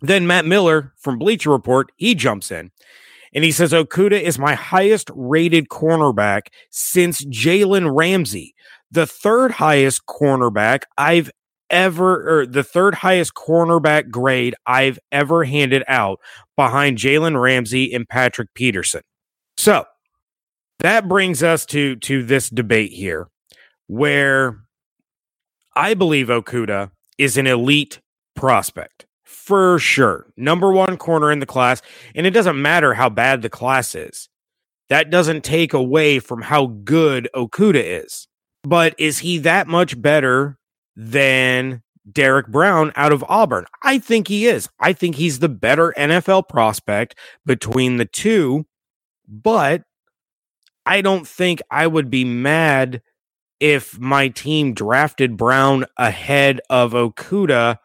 Then 0.00 0.26
Matt 0.26 0.44
Miller 0.44 0.92
from 0.96 1.18
Bleacher 1.18 1.50
Report, 1.50 1.90
he 1.96 2.14
jumps 2.14 2.50
in 2.50 2.70
and 3.32 3.44
he 3.44 3.52
says 3.52 3.72
Okudah 3.72 4.20
is 4.20 4.38
my 4.38 4.54
highest 4.54 5.10
rated 5.14 5.68
cornerback 5.68 6.48
since 6.70 7.24
Jalen 7.24 7.94
Ramsey, 7.94 8.54
the 8.90 9.06
third 9.06 9.52
highest 9.52 10.06
cornerback 10.06 10.82
I've 10.96 11.30
ever, 11.68 12.40
or 12.40 12.46
the 12.46 12.64
third 12.64 12.94
highest 12.94 13.34
cornerback 13.34 14.10
grade 14.10 14.54
I've 14.66 14.98
ever 15.12 15.44
handed 15.44 15.84
out 15.88 16.18
behind 16.56 16.98
Jalen 16.98 17.40
Ramsey 17.40 17.92
and 17.92 18.08
Patrick 18.08 18.54
Peterson. 18.54 19.02
So 19.56 19.84
that 20.80 21.08
brings 21.08 21.42
us 21.42 21.66
to 21.66 21.96
to 21.96 22.22
this 22.22 22.50
debate 22.50 22.92
here, 22.92 23.28
where 23.86 24.58
I 25.74 25.94
believe 25.94 26.28
Okudah 26.28 26.90
is 27.18 27.36
an 27.36 27.46
elite 27.46 28.00
prospect 28.34 29.06
for 29.46 29.78
sure. 29.78 30.26
Number 30.36 30.72
one 30.72 30.96
corner 30.96 31.30
in 31.30 31.38
the 31.38 31.46
class. 31.46 31.80
And 32.16 32.26
it 32.26 32.30
doesn't 32.30 32.60
matter 32.60 32.94
how 32.94 33.08
bad 33.08 33.42
the 33.42 33.48
class 33.48 33.94
is. 33.94 34.28
That 34.88 35.10
doesn't 35.10 35.44
take 35.44 35.72
away 35.72 36.18
from 36.18 36.42
how 36.42 36.66
good 36.66 37.28
Okudah 37.34 38.04
is. 38.04 38.26
But 38.64 38.94
is 38.98 39.20
he 39.20 39.38
that 39.38 39.68
much 39.68 40.00
better 40.02 40.58
than 40.96 41.82
Derrick 42.10 42.48
Brown 42.48 42.92
out 42.96 43.12
of 43.12 43.24
Auburn? 43.28 43.66
I 43.82 43.98
think 43.98 44.26
he 44.26 44.46
is. 44.46 44.68
I 44.80 44.92
think 44.92 45.14
he's 45.14 45.38
the 45.38 45.48
better 45.48 45.94
NFL 45.96 46.48
prospect 46.48 47.16
between 47.44 47.98
the 47.98 48.04
two. 48.04 48.66
But 49.28 49.82
I 50.86 51.00
don't 51.00 51.26
think 51.26 51.60
I 51.70 51.86
would 51.86 52.10
be 52.10 52.24
mad 52.24 53.02
if 53.58 53.98
my 53.98 54.28
team 54.28 54.72
drafted 54.72 55.36
Brown 55.36 55.84
ahead 55.96 56.60
of 56.70 56.92
Okudah 56.92 57.78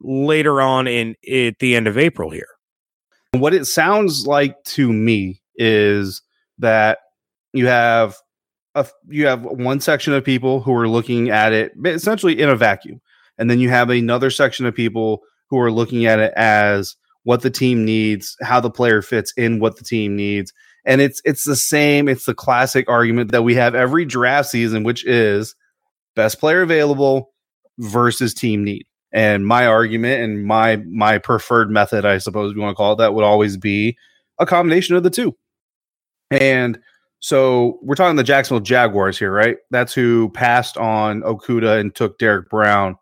later 0.00 0.60
on 0.60 0.86
in 0.86 1.16
at 1.30 1.58
the 1.58 1.74
end 1.74 1.86
of 1.86 1.96
April 1.96 2.30
here. 2.30 2.48
What 3.32 3.54
it 3.54 3.64
sounds 3.64 4.26
like 4.26 4.62
to 4.64 4.92
me 4.92 5.40
is 5.56 6.22
that 6.58 6.98
you 7.52 7.66
have 7.66 8.16
a 8.74 8.86
you 9.08 9.26
have 9.26 9.42
one 9.42 9.80
section 9.80 10.12
of 10.12 10.24
people 10.24 10.60
who 10.60 10.74
are 10.74 10.88
looking 10.88 11.30
at 11.30 11.52
it 11.52 11.72
essentially 11.84 12.38
in 12.38 12.48
a 12.48 12.56
vacuum, 12.56 13.00
and 13.38 13.50
then 13.50 13.58
you 13.58 13.70
have 13.70 13.90
another 13.90 14.30
section 14.30 14.66
of 14.66 14.74
people 14.74 15.22
who 15.48 15.58
are 15.58 15.72
looking 15.72 16.06
at 16.06 16.18
it 16.18 16.32
as 16.36 16.96
what 17.26 17.42
the 17.42 17.50
team 17.50 17.84
needs, 17.84 18.36
how 18.40 18.60
the 18.60 18.70
player 18.70 19.02
fits 19.02 19.32
in 19.36 19.58
what 19.58 19.76
the 19.76 19.82
team 19.82 20.14
needs. 20.14 20.52
And 20.84 21.00
it's 21.00 21.20
it's 21.24 21.42
the 21.42 21.56
same, 21.56 22.08
it's 22.08 22.24
the 22.24 22.36
classic 22.36 22.88
argument 22.88 23.32
that 23.32 23.42
we 23.42 23.56
have 23.56 23.74
every 23.74 24.04
draft 24.04 24.48
season, 24.48 24.84
which 24.84 25.04
is 25.04 25.56
best 26.14 26.38
player 26.38 26.62
available 26.62 27.32
versus 27.80 28.32
team 28.32 28.62
need. 28.62 28.86
And 29.10 29.44
my 29.44 29.66
argument 29.66 30.22
and 30.22 30.44
my 30.44 30.76
my 30.88 31.18
preferred 31.18 31.68
method, 31.68 32.04
I 32.04 32.18
suppose 32.18 32.54
you 32.54 32.60
want 32.60 32.76
to 32.76 32.76
call 32.76 32.92
it 32.92 32.98
that, 32.98 33.12
would 33.12 33.24
always 33.24 33.56
be 33.56 33.96
a 34.38 34.46
combination 34.46 34.94
of 34.94 35.02
the 35.02 35.10
two. 35.10 35.34
And 36.30 36.78
so 37.18 37.80
we're 37.82 37.96
talking 37.96 38.14
the 38.14 38.22
Jacksonville 38.22 38.60
Jaguars 38.62 39.18
here, 39.18 39.32
right? 39.32 39.56
That's 39.72 39.94
who 39.94 40.28
passed 40.28 40.76
on 40.76 41.22
Okudah 41.22 41.80
and 41.80 41.92
took 41.92 42.20
Derrick 42.20 42.48
Brown. 42.48 42.94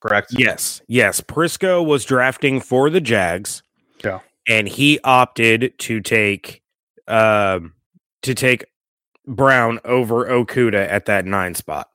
Correct? 0.00 0.34
Yes. 0.36 0.80
Yes. 0.88 1.20
Prisco 1.20 1.84
was 1.84 2.04
drafting 2.04 2.60
for 2.60 2.90
the 2.90 3.00
Jags. 3.00 3.62
Yeah. 4.02 4.20
And 4.48 4.68
he 4.68 4.98
opted 5.04 5.78
to 5.78 6.00
take 6.00 6.62
um 7.06 7.74
to 8.22 8.34
take 8.34 8.64
Brown 9.26 9.78
over 9.84 10.26
Okudah 10.26 10.88
at 10.88 11.06
that 11.06 11.26
nine 11.26 11.54
spot. 11.54 11.88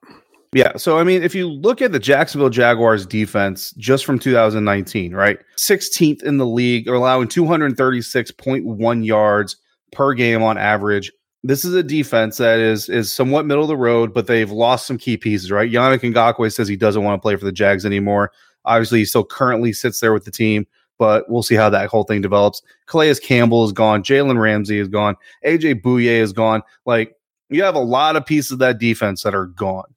Yeah. 0.53 0.77
So, 0.77 0.97
I 0.97 1.03
mean, 1.03 1.21
if 1.21 1.35
you 1.35 1.49
look 1.49 1.81
at 1.81 1.91
the 1.91 1.99
Jacksonville 1.99 2.49
Jaguars 2.49 3.05
defense 3.05 3.71
just 3.71 4.05
from 4.05 4.17
2019, 4.17 5.13
right? 5.13 5.37
16th 5.57 6.23
in 6.23 6.37
the 6.37 6.45
league, 6.45 6.87
allowing 6.87 7.27
236.1 7.27 9.05
yards 9.05 9.57
per 9.91 10.13
game 10.13 10.41
on 10.41 10.57
average. 10.57 11.11
This 11.47 11.63
is 11.63 11.75
a 11.75 11.83
defense 11.83 12.37
that 12.37 12.59
is 12.59 12.89
is 12.89 13.13
somewhat 13.13 13.45
middle 13.45 13.63
of 13.63 13.67
the 13.67 13.77
road, 13.77 14.13
but 14.13 14.25
they've 14.25 14.49
lost 14.49 14.87
some 14.87 14.97
key 14.97 15.15
pieces, 15.15 15.51
right? 15.51 15.71
Yannick 15.71 16.01
Ngakoue 16.01 16.51
says 16.51 16.67
he 16.67 16.75
doesn't 16.75 17.03
want 17.03 17.19
to 17.19 17.21
play 17.21 17.35
for 17.35 17.45
the 17.45 17.51
Jags 17.51 17.85
anymore. 17.85 18.31
Obviously, 18.65 18.99
he 18.99 19.05
still 19.05 19.23
currently 19.23 19.71
sits 19.71 19.99
there 19.99 20.11
with 20.11 20.25
the 20.25 20.31
team, 20.31 20.65
but 20.97 21.29
we'll 21.29 21.43
see 21.43 21.53
how 21.53 21.69
that 21.69 21.87
whole 21.89 22.03
thing 22.03 22.21
develops. 22.21 22.63
Calais 22.87 23.13
Campbell 23.15 23.63
is 23.63 23.71
gone. 23.71 24.01
Jalen 24.01 24.39
Ramsey 24.39 24.79
is 24.79 24.87
gone. 24.87 25.15
AJ 25.45 25.83
Bouye 25.83 26.19
is 26.19 26.33
gone. 26.33 26.63
Like, 26.87 27.15
you 27.49 27.61
have 27.61 27.75
a 27.75 27.79
lot 27.79 28.15
of 28.15 28.25
pieces 28.25 28.53
of 28.53 28.59
that 28.59 28.79
defense 28.79 29.21
that 29.21 29.35
are 29.35 29.45
gone. 29.45 29.93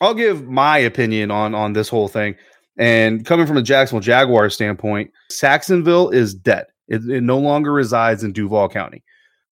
I'll 0.00 0.14
give 0.14 0.46
my 0.46 0.78
opinion 0.78 1.32
on 1.32 1.56
on 1.56 1.72
this 1.72 1.88
whole 1.88 2.06
thing. 2.06 2.36
And 2.76 3.26
coming 3.26 3.48
from 3.48 3.56
a 3.56 3.62
Jacksonville 3.62 4.00
Jaguars 4.00 4.54
standpoint, 4.54 5.10
Sacksonville 5.28 6.10
is 6.10 6.34
dead. 6.34 6.66
It, 6.86 7.02
it, 7.10 7.22
no 7.22 7.38
longer 7.38 7.72
resides 7.72 8.22
in 8.22 8.32
Duval 8.32 8.68
County. 8.68 9.02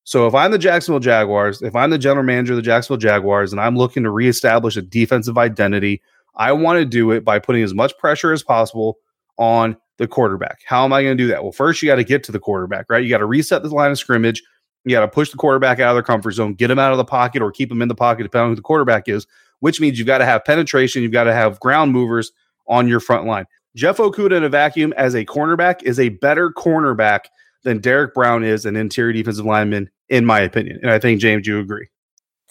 So 0.06 0.26
if 0.26 0.34
I'm 0.34 0.50
the 0.50 0.58
Jacksonville 0.58 1.00
Jaguars, 1.00 1.60
if 1.62 1.76
I'm 1.76 1.90
the 1.90 1.98
general 1.98 2.24
manager 2.24 2.54
of 2.54 2.56
the 2.56 2.62
Jacksonville 2.62 2.96
Jaguars, 2.96 3.52
and 3.52 3.60
I'm 3.60 3.76
looking 3.76 4.04
to 4.04 4.10
reestablish 4.10 4.76
a 4.76 4.82
defensive 4.82 5.36
identity, 5.36 6.00
I 6.36 6.52
want 6.52 6.78
to 6.78 6.84
do 6.84 7.10
it 7.10 7.24
by 7.24 7.38
putting 7.38 7.62
as 7.62 7.74
much 7.74 7.96
pressure 7.98 8.32
as 8.32 8.42
possible 8.42 8.98
on 9.36 9.76
the 9.98 10.08
quarterback. 10.08 10.60
How 10.64 10.84
am 10.84 10.92
I 10.92 11.02
going 11.02 11.16
to 11.16 11.22
do 11.22 11.28
that? 11.28 11.42
Well, 11.42 11.52
first 11.52 11.82
you 11.82 11.88
got 11.88 11.96
to 11.96 12.04
get 12.04 12.24
to 12.24 12.32
the 12.32 12.38
quarterback, 12.38 12.86
right? 12.88 13.02
You 13.02 13.10
got 13.10 13.18
to 13.18 13.26
reset 13.26 13.62
the 13.62 13.68
line 13.68 13.90
of 13.90 13.98
scrimmage. 13.98 14.42
You 14.84 14.92
got 14.92 15.00
to 15.00 15.08
push 15.08 15.30
the 15.30 15.36
quarterback 15.36 15.80
out 15.80 15.90
of 15.90 15.96
their 15.96 16.02
comfort 16.02 16.32
zone, 16.32 16.54
get 16.54 16.70
him 16.70 16.78
out 16.78 16.92
of 16.92 16.98
the 16.98 17.04
pocket, 17.04 17.42
or 17.42 17.50
keep 17.50 17.70
him 17.70 17.82
in 17.82 17.88
the 17.88 17.94
pocket, 17.94 18.22
depending 18.22 18.44
on 18.44 18.50
who 18.52 18.56
the 18.56 18.62
quarterback 18.62 19.08
is 19.08 19.26
which 19.60 19.80
means 19.80 19.98
you've 19.98 20.06
got 20.06 20.18
to 20.18 20.24
have 20.24 20.44
penetration, 20.44 21.02
you've 21.02 21.12
got 21.12 21.24
to 21.24 21.32
have 21.32 21.60
ground 21.60 21.92
movers 21.92 22.32
on 22.68 22.88
your 22.88 23.00
front 23.00 23.26
line. 23.26 23.46
Jeff 23.74 23.98
Okudah 23.98 24.36
in 24.36 24.44
a 24.44 24.48
vacuum 24.48 24.92
as 24.96 25.14
a 25.14 25.24
cornerback 25.24 25.82
is 25.82 26.00
a 26.00 26.08
better 26.08 26.50
cornerback 26.50 27.26
than 27.66 27.80
Derrick 27.80 28.14
Brown 28.14 28.44
is 28.44 28.64
an 28.64 28.76
interior 28.76 29.12
defensive 29.12 29.44
lineman, 29.44 29.90
in 30.08 30.24
my 30.24 30.40
opinion. 30.40 30.78
And 30.82 30.90
I 30.90 31.00
think, 31.00 31.20
James, 31.20 31.46
you 31.48 31.58
agree. 31.58 31.88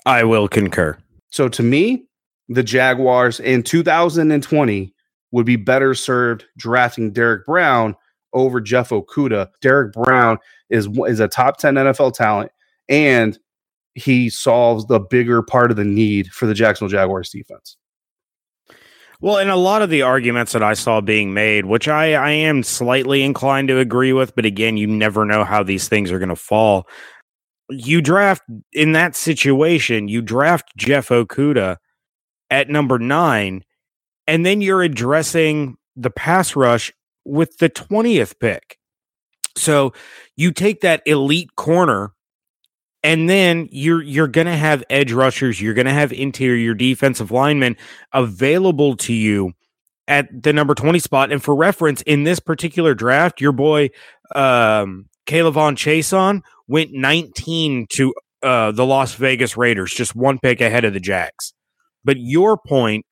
I 0.06 0.26
will 0.26 0.50
concur. 0.50 0.98
So 1.32 1.48
to 1.48 1.64
me, 1.64 2.06
the 2.50 2.62
Jaguars 2.62 3.40
in 3.40 3.64
2020 3.64 4.94
would 5.32 5.46
be 5.46 5.56
better 5.56 5.96
served 5.96 6.46
drafting 6.58 7.12
Derrick 7.12 7.46
Brown 7.46 7.96
over 8.34 8.60
Jeff 8.60 8.90
Okudah. 8.90 9.50
Derrick 9.62 9.94
Brown 9.94 10.38
is 10.70 10.88
is 11.08 11.22
a 11.22 11.28
top 11.30 11.58
10 11.58 11.76
NFL 11.76 12.14
talent 12.14 12.52
and 12.90 13.40
he 13.96 14.30
solves 14.30 14.86
the 14.88 15.00
bigger 15.00 15.42
part 15.42 15.72
of 15.72 15.78
the 15.78 15.86
need 15.86 16.28
for 16.28 16.46
the 16.46 16.54
Jacksonville 16.54 16.92
Jaguars 16.92 17.30
defense. 17.30 17.78
Well, 19.22 19.38
and 19.38 19.50
a 19.50 19.56
lot 19.56 19.82
of 19.82 19.90
the 19.90 20.02
arguments 20.02 20.52
that 20.54 20.64
I 20.64 20.74
saw 20.74 21.02
being 21.02 21.34
made, 21.34 21.66
which 21.66 21.88
I, 21.88 22.14
I 22.14 22.32
am 22.32 22.64
slightly 22.64 23.24
inclined 23.24 23.70
to 23.70 23.80
agree 23.80 24.14
with, 24.14 24.36
but 24.36 24.46
again, 24.46 24.78
you 24.78 24.88
never 24.88 25.26
know 25.26 25.44
how 25.44 25.64
these 25.64 25.88
things 25.88 26.12
are 26.12 26.20
going 26.20 26.30
to 26.30 26.36
fall. 26.36 26.88
You 27.70 28.02
draft 28.02 28.44
in 28.74 28.92
that 28.92 29.16
situation, 29.16 30.08
you 30.08 30.22
draft 30.22 30.72
Jeff 30.78 31.10
Okudah 31.10 31.78
at 32.50 32.70
number 32.70 33.00
nine, 33.00 33.64
and 34.28 34.46
then 34.46 34.62
you're 34.62 34.84
addressing 34.84 35.78
the 35.96 36.12
pass 36.12 36.56
rush 36.56 36.92
with 37.24 37.58
the 37.58 37.70
20th 37.70 38.40
pick. 38.40 38.78
So 39.58 39.94
you 40.36 40.52
take 40.52 40.82
that 40.82 41.02
elite 41.06 41.56
corner 41.56 42.12
and 43.06 43.30
then 43.30 43.70
you're 43.72 44.02
you're 44.02 44.28
going 44.28 44.48
to 44.48 44.58
have 44.58 44.84
edge 44.90 45.12
rushers, 45.12 45.62
you're 45.62 45.76
going 45.76 45.86
to 45.86 45.94
have 45.94 46.12
interior 46.12 46.74
defensive 46.74 47.30
linemen 47.30 47.78
available 48.12 48.98
to 48.98 49.14
you 49.14 49.54
at 50.08 50.28
the 50.42 50.52
number 50.52 50.74
20 50.74 50.98
spot. 50.98 51.32
And 51.32 51.42
for 51.42 51.56
reference, 51.56 52.02
in 52.02 52.24
this 52.24 52.40
particular 52.40 52.96
draft, 52.96 53.40
your 53.40 53.52
boy 53.52 53.92
um 54.34 55.06
K'Lavon 55.28 55.76
Chaisson 55.76 56.42
went 56.68 56.94
19 56.94 57.86
to 57.92 58.14
uh, 58.42 58.72
the 58.72 58.86
Las 58.86 59.14
Vegas 59.14 59.56
Raiders, 59.56 59.94
just 59.94 60.16
one 60.16 60.40
pick 60.40 60.60
ahead 60.60 60.84
of 60.84 60.94
the 60.94 61.00
Jags. 61.00 61.54
But 62.04 62.18
your 62.18 62.58
point 62.58 63.06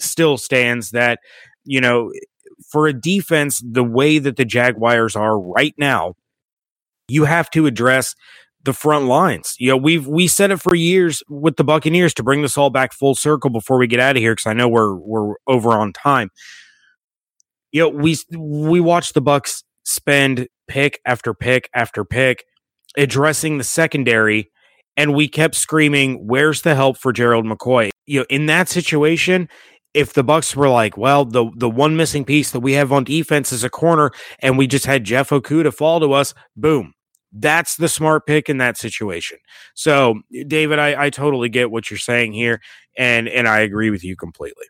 still 0.00 0.38
stands 0.38 0.90
that, 0.90 1.20
you 1.64 1.80
know, 1.80 2.12
for 2.68 2.88
a 2.88 2.92
defense, 2.92 3.62
the 3.64 3.84
way 3.84 4.18
that 4.18 4.36
the 4.36 4.44
Jaguars 4.44 5.14
are 5.14 5.38
right 5.38 5.74
now, 5.78 6.14
you 7.08 7.24
have 7.24 7.48
to 7.50 7.66
address 7.66 8.14
the 8.66 8.74
front 8.74 9.06
lines. 9.06 9.54
You 9.58 9.70
know, 9.70 9.76
we've 9.78 10.06
we 10.06 10.28
said 10.28 10.50
it 10.50 10.60
for 10.60 10.74
years 10.74 11.22
with 11.28 11.56
the 11.56 11.64
Buccaneers 11.64 12.12
to 12.14 12.22
bring 12.22 12.42
this 12.42 12.58
all 12.58 12.70
back 12.70 12.92
full 12.92 13.14
circle 13.14 13.48
before 13.50 13.78
we 13.78 13.86
get 13.86 14.00
out 14.00 14.16
of 14.16 14.22
here 14.22 14.32
because 14.34 14.46
I 14.46 14.52
know 14.52 14.68
we're 14.68 14.94
we're 14.94 15.34
over 15.46 15.70
on 15.70 15.94
time. 15.94 16.28
You 17.72 17.82
know, 17.82 17.88
we 17.88 18.18
we 18.36 18.80
watched 18.80 19.14
the 19.14 19.22
Bucs 19.22 19.62
spend 19.84 20.48
pick 20.68 21.00
after 21.06 21.32
pick 21.32 21.70
after 21.74 22.04
pick 22.04 22.44
addressing 22.98 23.58
the 23.58 23.64
secondary, 23.64 24.50
and 24.96 25.14
we 25.14 25.28
kept 25.28 25.54
screaming, 25.54 26.26
"Where's 26.26 26.62
the 26.62 26.74
help 26.74 26.98
for 26.98 27.12
Gerald 27.12 27.46
McCoy?" 27.46 27.90
You 28.06 28.20
know, 28.20 28.26
in 28.28 28.46
that 28.46 28.68
situation, 28.68 29.48
if 29.94 30.12
the 30.12 30.22
Bucs 30.22 30.54
were 30.54 30.68
like, 30.68 30.98
well, 30.98 31.24
the 31.24 31.50
the 31.56 31.70
one 31.70 31.96
missing 31.96 32.24
piece 32.24 32.50
that 32.50 32.60
we 32.60 32.74
have 32.74 32.92
on 32.92 33.04
defense 33.04 33.50
is 33.50 33.64
a 33.64 33.70
corner, 33.70 34.10
and 34.40 34.58
we 34.58 34.66
just 34.66 34.84
had 34.84 35.04
Jeff 35.04 35.30
Okudah 35.30 35.72
fall 35.72 36.00
to 36.00 36.12
us, 36.12 36.34
boom. 36.54 36.92
That's 37.38 37.76
the 37.76 37.88
smart 37.88 38.26
pick 38.26 38.48
in 38.48 38.58
that 38.58 38.76
situation. 38.76 39.38
So, 39.74 40.20
David, 40.46 40.78
I, 40.78 41.06
I 41.06 41.10
totally 41.10 41.48
get 41.48 41.70
what 41.70 41.90
you're 41.90 41.98
saying 41.98 42.32
here, 42.32 42.60
and 42.96 43.28
and 43.28 43.46
I 43.46 43.60
agree 43.60 43.90
with 43.90 44.04
you 44.04 44.16
completely. 44.16 44.66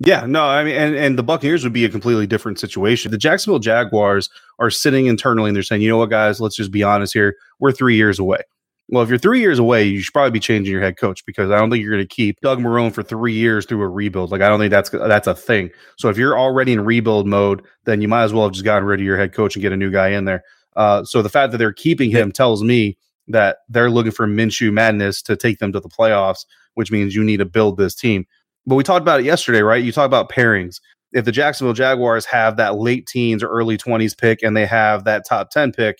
Yeah, 0.00 0.26
no, 0.26 0.44
I 0.44 0.64
mean, 0.64 0.74
and, 0.74 0.96
and 0.96 1.18
the 1.18 1.22
Buccaneers 1.22 1.62
would 1.62 1.72
be 1.72 1.84
a 1.84 1.88
completely 1.88 2.26
different 2.26 2.58
situation. 2.58 3.12
The 3.12 3.18
Jacksonville 3.18 3.60
Jaguars 3.60 4.28
are 4.58 4.70
sitting 4.70 5.06
internally 5.06 5.48
and 5.48 5.56
they're 5.56 5.62
saying, 5.62 5.82
you 5.82 5.88
know 5.88 5.98
what, 5.98 6.10
guys, 6.10 6.40
let's 6.40 6.56
just 6.56 6.72
be 6.72 6.82
honest 6.82 7.12
here. 7.12 7.36
We're 7.60 7.70
three 7.72 7.94
years 7.94 8.18
away. 8.18 8.40
Well, 8.88 9.02
if 9.02 9.08
you're 9.08 9.18
three 9.18 9.40
years 9.40 9.58
away, 9.58 9.84
you 9.84 10.00
should 10.00 10.12
probably 10.12 10.32
be 10.32 10.40
changing 10.40 10.70
your 10.70 10.82
head 10.82 10.98
coach 10.98 11.24
because 11.24 11.50
I 11.50 11.58
don't 11.58 11.70
think 11.70 11.82
you're 11.82 11.92
going 11.92 12.06
to 12.06 12.14
keep 12.14 12.40
Doug 12.40 12.58
Marrone 12.58 12.92
for 12.92 13.02
three 13.02 13.32
years 13.32 13.64
through 13.64 13.82
a 13.82 13.88
rebuild. 13.88 14.30
Like 14.30 14.42
I 14.42 14.48
don't 14.48 14.58
think 14.58 14.70
that's 14.70 14.90
that's 14.90 15.26
a 15.26 15.34
thing. 15.34 15.70
So 15.96 16.10
if 16.10 16.18
you're 16.18 16.38
already 16.38 16.74
in 16.74 16.84
rebuild 16.84 17.26
mode, 17.26 17.62
then 17.84 18.02
you 18.02 18.08
might 18.08 18.24
as 18.24 18.34
well 18.34 18.44
have 18.44 18.52
just 18.52 18.64
gotten 18.64 18.86
rid 18.86 19.00
of 19.00 19.06
your 19.06 19.16
head 19.16 19.32
coach 19.32 19.56
and 19.56 19.62
get 19.62 19.72
a 19.72 19.76
new 19.76 19.90
guy 19.90 20.08
in 20.08 20.26
there. 20.26 20.44
Uh, 20.76 21.04
so 21.04 21.22
the 21.22 21.28
fact 21.28 21.52
that 21.52 21.58
they're 21.58 21.72
keeping 21.72 22.10
him 22.10 22.32
tells 22.32 22.62
me 22.62 22.98
that 23.28 23.58
they're 23.68 23.90
looking 23.90 24.12
for 24.12 24.26
Minshew 24.26 24.72
madness 24.72 25.22
to 25.22 25.36
take 25.36 25.58
them 25.58 25.72
to 25.72 25.80
the 25.80 25.88
playoffs, 25.88 26.44
which 26.74 26.90
means 26.90 27.14
you 27.14 27.24
need 27.24 27.38
to 27.38 27.44
build 27.44 27.76
this 27.78 27.94
team. 27.94 28.26
But 28.66 28.74
we 28.76 28.82
talked 28.82 29.02
about 29.02 29.20
it 29.20 29.26
yesterday, 29.26 29.62
right? 29.62 29.82
You 29.82 29.92
talk 29.92 30.06
about 30.06 30.30
pairings. 30.30 30.80
If 31.12 31.24
the 31.24 31.32
Jacksonville 31.32 31.74
Jaguars 31.74 32.24
have 32.26 32.56
that 32.56 32.76
late 32.76 33.06
teens 33.06 33.42
or 33.42 33.48
early 33.48 33.78
20s 33.78 34.18
pick 34.18 34.42
and 34.42 34.56
they 34.56 34.66
have 34.66 35.04
that 35.04 35.24
top 35.26 35.50
10 35.50 35.72
pick, 35.72 35.98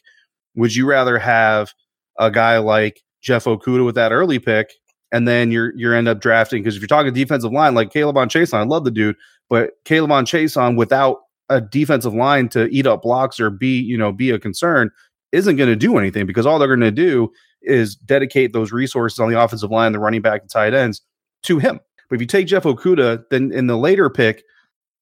would 0.57 0.75
you 0.75 0.87
rather 0.87 1.19
have 1.19 1.73
a 2.19 2.31
guy 2.31 2.59
like 2.59 3.03
Jeff 3.21 3.45
Okudah 3.45 3.85
with 3.85 3.95
that 3.95 4.13
early 4.13 4.39
pick 4.39 4.73
and 5.15 5.29
then 5.29 5.53
you're 5.53 5.73
you're 5.77 5.95
end 5.95 6.09
up 6.09 6.21
drafting 6.21 6.61
because 6.61 6.75
if 6.75 6.83
you're 6.83 6.89
talking 6.89 7.13
defensive 7.15 7.53
line 7.53 7.75
like 7.75 7.91
K'Lavon 7.91 8.27
Chaisson, 8.27 8.55
I 8.55 8.65
love 8.65 8.85
the 8.85 8.91
dude, 8.91 9.17
but 9.49 9.71
K'Lavon 9.85 10.25
Chaisson 10.25 10.77
without 10.77 11.19
a 11.49 11.61
defensive 11.61 12.15
line 12.15 12.49
to 12.49 12.67
eat 12.67 12.87
up 12.87 13.03
blocks 13.03 13.39
or 13.39 13.51
be 13.51 13.79
you 13.79 13.97
know 13.97 14.13
be 14.13 14.31
a 14.31 14.39
concern 14.39 14.91
isn't 15.33 15.57
going 15.57 15.69
to 15.69 15.77
do 15.77 15.99
anything 15.99 16.27
because 16.27 16.47
all 16.47 16.59
they're 16.59 16.69
going 16.69 16.81
to 16.81 16.91
do 16.91 17.31
is 17.63 17.97
dedicate 17.97 18.53
those 18.53 18.73
resources 18.73 19.19
on 19.19 19.29
the 19.29 19.41
offensive 19.41 19.71
line, 19.71 19.93
the 19.93 19.99
running 19.99 20.23
back, 20.23 20.43
and 20.43 20.51
tight 20.51 20.75
ends 20.75 21.03
to 21.43 21.59
him. 21.59 21.81
But 22.09 22.17
if 22.17 22.21
you 22.21 22.27
take 22.27 22.47
Jeff 22.47 22.63
Okudah, 22.63 23.25
then 23.31 23.53
in 23.53 23.67
the 23.67 23.77
later 23.77 24.09
pick, 24.09 24.45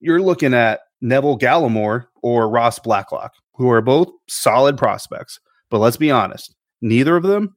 you're 0.00 0.22
looking 0.22 0.54
at 0.54 0.80
Neville 1.00 1.38
Gallimore 1.38 2.06
or 2.22 2.48
Ross 2.48 2.78
Blacklock, 2.78 3.34
who 3.54 3.70
are 3.70 3.82
both 3.82 4.08
solid 4.28 4.78
prospects. 4.78 5.38
But 5.70 5.78
let's 5.78 5.96
be 5.96 6.10
honest, 6.10 6.54
neither 6.80 7.16
of 7.16 7.24
them 7.24 7.54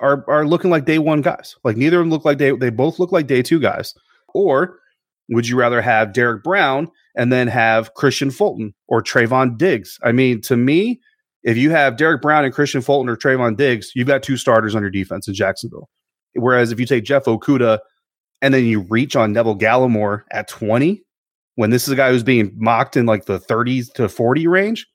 are 0.00 0.24
are 0.28 0.46
looking 0.46 0.70
like 0.70 0.84
day 0.84 0.98
one 0.98 1.22
guys. 1.22 1.56
Like 1.64 1.76
neither 1.76 1.98
of 1.98 2.04
them 2.04 2.10
look 2.10 2.24
like 2.24 2.38
they 2.38 2.50
they 2.52 2.70
both 2.70 2.98
look 2.98 3.12
like 3.12 3.26
day 3.26 3.42
two 3.42 3.60
guys. 3.60 3.94
Or 4.34 4.78
would 5.28 5.48
you 5.48 5.56
rather 5.56 5.82
have 5.82 6.12
Derrick 6.12 6.42
Brown 6.42 6.88
and 7.14 7.32
then 7.32 7.48
have 7.48 7.92
Kristian 7.94 8.32
Fulton 8.32 8.74
or 8.88 9.02
Trevon 9.02 9.58
Diggs? 9.58 9.98
I 10.02 10.12
mean, 10.12 10.40
to 10.42 10.56
me, 10.56 11.00
if 11.42 11.56
you 11.56 11.70
have 11.70 11.96
Derrick 11.96 12.22
Brown 12.22 12.44
and 12.44 12.54
Kristian 12.54 12.84
Fulton 12.84 13.08
or 13.08 13.16
Trevon 13.16 13.56
Diggs, 13.56 13.92
you've 13.94 14.08
got 14.08 14.22
two 14.22 14.36
starters 14.36 14.74
on 14.74 14.82
your 14.82 14.90
defense 14.90 15.28
in 15.28 15.34
Jacksonville. 15.34 15.88
Whereas 16.34 16.72
if 16.72 16.80
you 16.80 16.86
take 16.86 17.04
Jeff 17.04 17.24
Okudah 17.24 17.78
and 18.42 18.54
then 18.54 18.64
you 18.64 18.80
reach 18.80 19.16
on 19.16 19.32
Neville 19.32 19.58
Gallimore 19.58 20.22
at 20.30 20.48
20, 20.48 21.02
when 21.56 21.70
this 21.70 21.84
is 21.84 21.88
a 21.92 21.96
guy 21.96 22.10
who's 22.10 22.22
being 22.22 22.52
mocked 22.56 22.96
in 22.96 23.06
like 23.06 23.26
the 23.26 23.40
30s 23.40 23.92
to 23.94 24.08
40 24.08 24.46
range, 24.46 24.86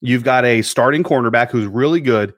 you've 0.00 0.24
got 0.24 0.44
a 0.44 0.62
starting 0.62 1.02
cornerback 1.02 1.50
who's 1.50 1.66
really 1.66 2.00
good, 2.00 2.34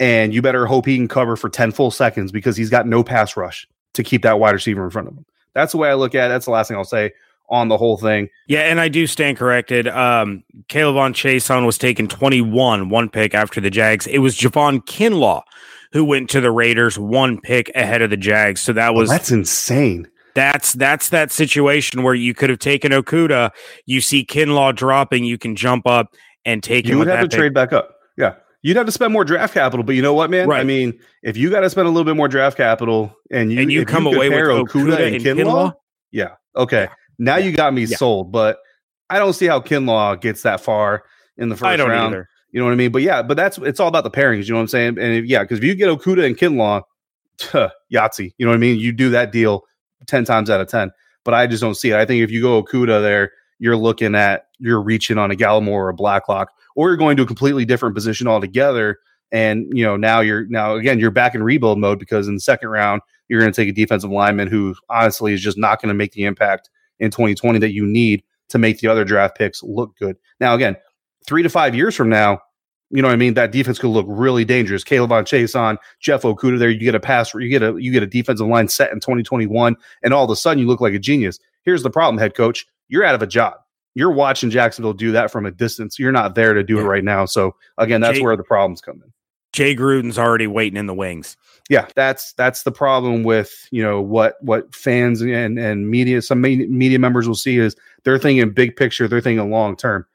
and 0.00 0.34
you 0.34 0.42
better 0.42 0.66
hope 0.66 0.86
he 0.86 0.96
can 0.96 1.08
cover 1.08 1.36
for 1.36 1.48
10 1.48 1.70
full 1.70 1.90
seconds 1.90 2.32
because 2.32 2.56
he's 2.56 2.70
got 2.70 2.86
no 2.86 3.04
pass 3.04 3.36
rush 3.36 3.66
to 3.94 4.02
keep 4.02 4.22
that 4.22 4.40
wide 4.40 4.50
receiver 4.50 4.84
in 4.84 4.90
front 4.90 5.08
of 5.08 5.14
him. 5.14 5.24
That's 5.54 5.72
the 5.72 5.78
way 5.78 5.88
I 5.88 5.94
look 5.94 6.14
at 6.14 6.26
it. 6.26 6.28
That's 6.28 6.44
the 6.44 6.52
last 6.52 6.68
thing 6.68 6.76
I'll 6.76 6.84
say 6.84 7.12
on 7.50 7.68
the 7.68 7.76
whole 7.76 7.96
thing. 7.96 8.28
Yeah, 8.46 8.60
and 8.60 8.80
I 8.80 8.88
do 8.88 9.06
stand 9.06 9.38
corrected. 9.38 9.88
Um, 9.88 10.44
K'Lavon 10.68 11.12
Chaisson 11.12 11.64
was 11.64 11.78
taken 11.78 12.06
21, 12.06 12.90
one 12.90 13.08
pick 13.08 13.34
after 13.34 13.60
the 13.60 13.70
Jags. 13.70 14.06
It 14.06 14.18
was 14.18 14.36
Javon 14.36 14.84
Kinlaw 14.84 15.42
who 15.92 16.04
went 16.04 16.30
to 16.30 16.40
the 16.40 16.50
Raiders, 16.50 16.98
one 16.98 17.40
pick 17.40 17.70
ahead 17.74 18.02
of 18.02 18.10
the 18.10 18.16
Jags. 18.16 18.60
So 18.60 18.72
that 18.74 18.94
was 18.94 19.08
oh, 19.08 19.12
that's 19.12 19.30
insane. 19.30 20.08
That's 20.34 20.74
that's 20.74 21.08
that 21.08 21.32
situation 21.32 22.02
where 22.02 22.14
you 22.14 22.34
could 22.34 22.50
have 22.50 22.58
taken 22.58 22.92
Okudah. 22.92 23.50
You 23.86 24.00
see 24.00 24.24
Kinlaw 24.24 24.74
dropping, 24.74 25.24
you 25.24 25.38
can 25.38 25.56
jump 25.56 25.86
up 25.86 26.14
and 26.44 26.62
take. 26.62 26.86
You 26.86 26.98
would 26.98 27.08
have 27.08 27.20
to 27.20 27.28
pick. 27.28 27.38
trade 27.38 27.54
back 27.54 27.72
up. 27.72 27.96
Yeah. 28.16 28.34
You'd 28.68 28.76
have 28.76 28.84
to 28.84 28.92
spend 28.92 29.14
more 29.14 29.24
draft 29.24 29.54
capital, 29.54 29.82
but 29.82 29.94
you 29.94 30.02
know 30.02 30.12
what, 30.12 30.28
man? 30.28 30.46
Right. 30.46 30.60
I 30.60 30.62
mean, 30.62 31.00
if 31.22 31.38
you 31.38 31.48
got 31.48 31.60
to 31.60 31.70
spend 31.70 31.86
a 31.86 31.90
little 31.90 32.04
bit 32.04 32.16
more 32.16 32.28
draft 32.28 32.58
capital 32.58 33.16
and 33.30 33.50
you 33.50 33.62
and 33.62 33.72
you 33.72 33.86
come 33.86 34.04
you 34.04 34.14
away 34.14 34.28
with 34.28 34.40
Okuda, 34.40 34.66
Okudah 34.66 35.06
and, 35.06 35.14
and 35.14 35.24
Kinlaw, 35.24 35.44
Kinlaw, 35.44 35.74
yeah, 36.10 36.34
okay, 36.54 36.82
yeah. 36.82 36.94
now 37.18 37.36
you 37.38 37.52
got 37.52 37.72
me 37.72 37.84
yeah. 37.84 37.96
sold. 37.96 38.30
But 38.30 38.58
I 39.08 39.18
don't 39.18 39.32
see 39.32 39.46
how 39.46 39.60
Kinlaw 39.60 40.20
gets 40.20 40.42
that 40.42 40.60
far 40.60 41.04
in 41.38 41.48
the 41.48 41.56
first 41.56 41.64
I 41.64 41.76
don't 41.76 41.88
round. 41.88 42.14
Either. 42.14 42.28
You 42.50 42.60
know 42.60 42.66
what 42.66 42.72
I 42.72 42.76
mean? 42.76 42.92
But 42.92 43.00
yeah, 43.00 43.22
but 43.22 43.38
that's 43.38 43.56
it's 43.56 43.80
all 43.80 43.88
about 43.88 44.04
the 44.04 44.10
pairings. 44.10 44.48
You 44.48 44.52
know 44.52 44.56
what 44.56 44.64
I'm 44.64 44.68
saying? 44.68 44.98
And 44.98 45.14
if, 45.14 45.24
yeah, 45.24 45.44
because 45.44 45.56
if 45.56 45.64
you 45.64 45.74
get 45.74 45.88
Okudah 45.88 46.26
and 46.26 46.36
Kinlaw, 46.36 46.82
Yahtzee. 47.90 48.34
You 48.36 48.44
know 48.44 48.50
what 48.50 48.56
I 48.56 48.60
mean? 48.60 48.78
You 48.78 48.92
do 48.92 49.08
that 49.08 49.32
deal 49.32 49.64
ten 50.06 50.26
times 50.26 50.50
out 50.50 50.60
of 50.60 50.68
ten. 50.68 50.90
But 51.24 51.32
I 51.32 51.46
just 51.46 51.62
don't 51.62 51.74
see 51.74 51.88
it. 51.88 51.96
I 51.96 52.04
think 52.04 52.22
if 52.22 52.30
you 52.30 52.42
go 52.42 52.62
Okudah 52.62 53.00
there, 53.00 53.32
you're 53.58 53.76
looking 53.76 54.14
at 54.14 54.46
you're 54.58 54.80
reaching 54.80 55.18
on 55.18 55.30
a 55.30 55.34
Gallimore 55.34 55.68
or 55.68 55.88
a 55.88 55.94
Blacklock, 55.94 56.52
or 56.76 56.88
you're 56.88 56.96
going 56.96 57.16
to 57.16 57.22
a 57.22 57.26
completely 57.26 57.64
different 57.64 57.94
position 57.94 58.26
altogether. 58.26 58.98
And 59.30 59.66
you 59.72 59.84
know 59.84 59.96
now 59.96 60.20
you're 60.20 60.46
now 60.46 60.74
again 60.74 60.98
you're 60.98 61.10
back 61.10 61.34
in 61.34 61.42
rebuild 61.42 61.78
mode 61.78 61.98
because 61.98 62.28
in 62.28 62.34
the 62.34 62.40
second 62.40 62.70
round 62.70 63.02
you're 63.28 63.40
going 63.40 63.52
to 63.52 63.56
take 63.56 63.68
a 63.68 63.72
defensive 63.72 64.10
lineman 64.10 64.48
who 64.48 64.74
honestly 64.88 65.34
is 65.34 65.42
just 65.42 65.58
not 65.58 65.82
going 65.82 65.88
to 65.88 65.94
make 65.94 66.12
the 66.12 66.24
impact 66.24 66.70
in 66.98 67.10
2020 67.10 67.58
that 67.58 67.72
you 67.72 67.86
need 67.86 68.22
to 68.48 68.58
make 68.58 68.78
the 68.78 68.88
other 68.88 69.04
draft 69.04 69.36
picks 69.36 69.62
look 69.62 69.96
good. 69.98 70.16
Now 70.40 70.54
again, 70.54 70.76
three 71.26 71.42
to 71.42 71.50
five 71.50 71.74
years 71.74 71.94
from 71.94 72.08
now, 72.08 72.40
you 72.90 73.02
know 73.02 73.08
what 73.08 73.14
I 73.14 73.16
mean? 73.16 73.34
That 73.34 73.52
defense 73.52 73.78
could 73.78 73.90
look 73.90 74.06
really 74.08 74.46
dangerous. 74.46 74.82
K'Lavon 74.82 75.24
Chaisson 75.24 75.76
Jeff 76.00 76.22
Okudah 76.22 76.58
there. 76.58 76.70
You 76.70 76.80
get 76.80 76.94
a 76.94 77.00
pass, 77.00 77.34
you 77.34 77.48
get 77.48 77.62
a 77.62 77.76
you 77.78 77.92
get 77.92 78.02
a 78.02 78.06
defensive 78.06 78.46
line 78.46 78.68
set 78.68 78.92
in 78.92 79.00
2021, 79.00 79.76
and 80.02 80.14
all 80.14 80.24
of 80.24 80.30
a 80.30 80.36
sudden 80.36 80.58
you 80.58 80.66
look 80.66 80.80
like 80.80 80.94
a 80.94 80.98
genius. 80.98 81.38
Here's 81.64 81.82
the 81.82 81.90
problem, 81.90 82.18
head 82.18 82.34
coach. 82.34 82.66
You're 82.88 83.04
out 83.04 83.14
of 83.14 83.22
a 83.22 83.26
job. 83.26 83.54
You're 83.94 84.12
watching 84.12 84.50
Jacksonville 84.50 84.92
do 84.92 85.12
that 85.12 85.30
from 85.30 85.46
a 85.46 85.50
distance. 85.50 85.98
You're 85.98 86.12
not 86.12 86.34
there 86.34 86.54
to 86.54 86.62
do 86.62 86.76
yeah. 86.76 86.82
it 86.82 86.84
right 86.84 87.04
now. 87.04 87.24
So 87.24 87.54
again, 87.78 88.00
that's 88.00 88.18
Jay, 88.18 88.24
where 88.24 88.36
the 88.36 88.44
problems 88.44 88.80
come 88.80 89.02
in. 89.02 89.12
Jay 89.52 89.74
Gruden's 89.74 90.18
already 90.18 90.46
waiting 90.46 90.76
in 90.76 90.86
the 90.86 90.94
wings. 90.94 91.36
Yeah, 91.68 91.86
that's 91.96 92.32
that's 92.34 92.62
the 92.62 92.72
problem 92.72 93.24
with 93.24 93.68
you 93.70 93.82
know 93.82 94.00
what 94.00 94.36
what 94.40 94.74
fans 94.74 95.20
and 95.20 95.58
and 95.58 95.90
media 95.90 96.22
some 96.22 96.40
media 96.40 96.98
members 96.98 97.26
will 97.26 97.34
see 97.34 97.58
is 97.58 97.76
they're 98.04 98.18
thinking 98.18 98.50
big 98.50 98.76
picture, 98.76 99.08
they're 99.08 99.20
thinking 99.20 99.50
long 99.50 99.76
term 99.76 100.06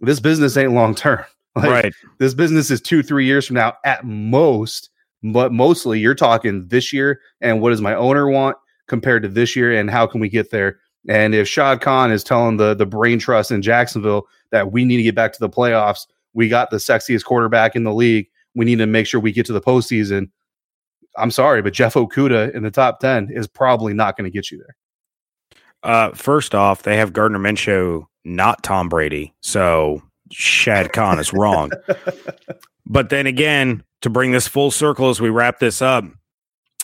this 0.00 0.20
business 0.20 0.56
ain't 0.56 0.72
long 0.72 0.94
term. 0.94 1.24
Like, 1.56 1.70
right. 1.70 1.94
This 2.18 2.34
business 2.34 2.68
is 2.72 2.80
two, 2.80 3.00
three 3.00 3.26
years 3.26 3.46
from 3.46 3.54
now 3.54 3.74
at 3.84 4.04
most, 4.04 4.90
but 5.22 5.52
mostly 5.52 6.00
you're 6.00 6.12
talking 6.12 6.66
this 6.66 6.92
year 6.92 7.20
and 7.40 7.60
what 7.60 7.70
does 7.70 7.80
my 7.80 7.94
owner 7.94 8.28
want 8.28 8.56
compared 8.88 9.22
to 9.22 9.28
this 9.28 9.54
year 9.54 9.72
and 9.72 9.88
how 9.88 10.04
can 10.04 10.20
we 10.20 10.28
get 10.28 10.50
there? 10.50 10.80
And 11.08 11.34
if 11.34 11.46
Shad 11.46 11.80
Khan 11.80 12.10
is 12.10 12.24
telling 12.24 12.56
the 12.56 12.74
the 12.74 12.86
brain 12.86 13.18
trust 13.18 13.50
in 13.50 13.62
Jacksonville 13.62 14.26
that 14.50 14.72
we 14.72 14.84
need 14.84 14.96
to 14.98 15.02
get 15.02 15.14
back 15.14 15.32
to 15.32 15.40
the 15.40 15.50
playoffs, 15.50 16.06
we 16.32 16.48
got 16.48 16.70
the 16.70 16.78
sexiest 16.78 17.24
quarterback 17.24 17.76
in 17.76 17.84
the 17.84 17.92
league. 17.92 18.28
We 18.54 18.64
need 18.64 18.78
to 18.78 18.86
make 18.86 19.06
sure 19.06 19.20
we 19.20 19.32
get 19.32 19.46
to 19.46 19.52
the 19.52 19.60
postseason. 19.60 20.30
I'm 21.16 21.30
sorry, 21.30 21.62
but 21.62 21.72
Jeff 21.72 21.94
Okudah 21.94 22.54
in 22.54 22.62
the 22.62 22.70
top 22.70 23.00
10 23.00 23.30
is 23.30 23.46
probably 23.46 23.94
not 23.94 24.16
going 24.16 24.24
to 24.24 24.30
get 24.30 24.50
you 24.50 24.58
there. 24.58 24.76
Uh, 25.82 26.10
first 26.12 26.54
off, 26.54 26.82
they 26.82 26.96
have 26.96 27.12
Gardner 27.12 27.38
Minshew 27.38 28.06
not 28.24 28.62
Tom 28.62 28.88
Brady. 28.88 29.34
So 29.40 30.02
Shad 30.32 30.92
Khan 30.92 31.18
is 31.18 31.32
wrong. 31.32 31.70
but 32.86 33.10
then 33.10 33.26
again, 33.26 33.84
to 34.00 34.10
bring 34.10 34.32
this 34.32 34.48
full 34.48 34.70
circle 34.70 35.10
as 35.10 35.20
we 35.20 35.28
wrap 35.30 35.58
this 35.58 35.82
up, 35.82 36.04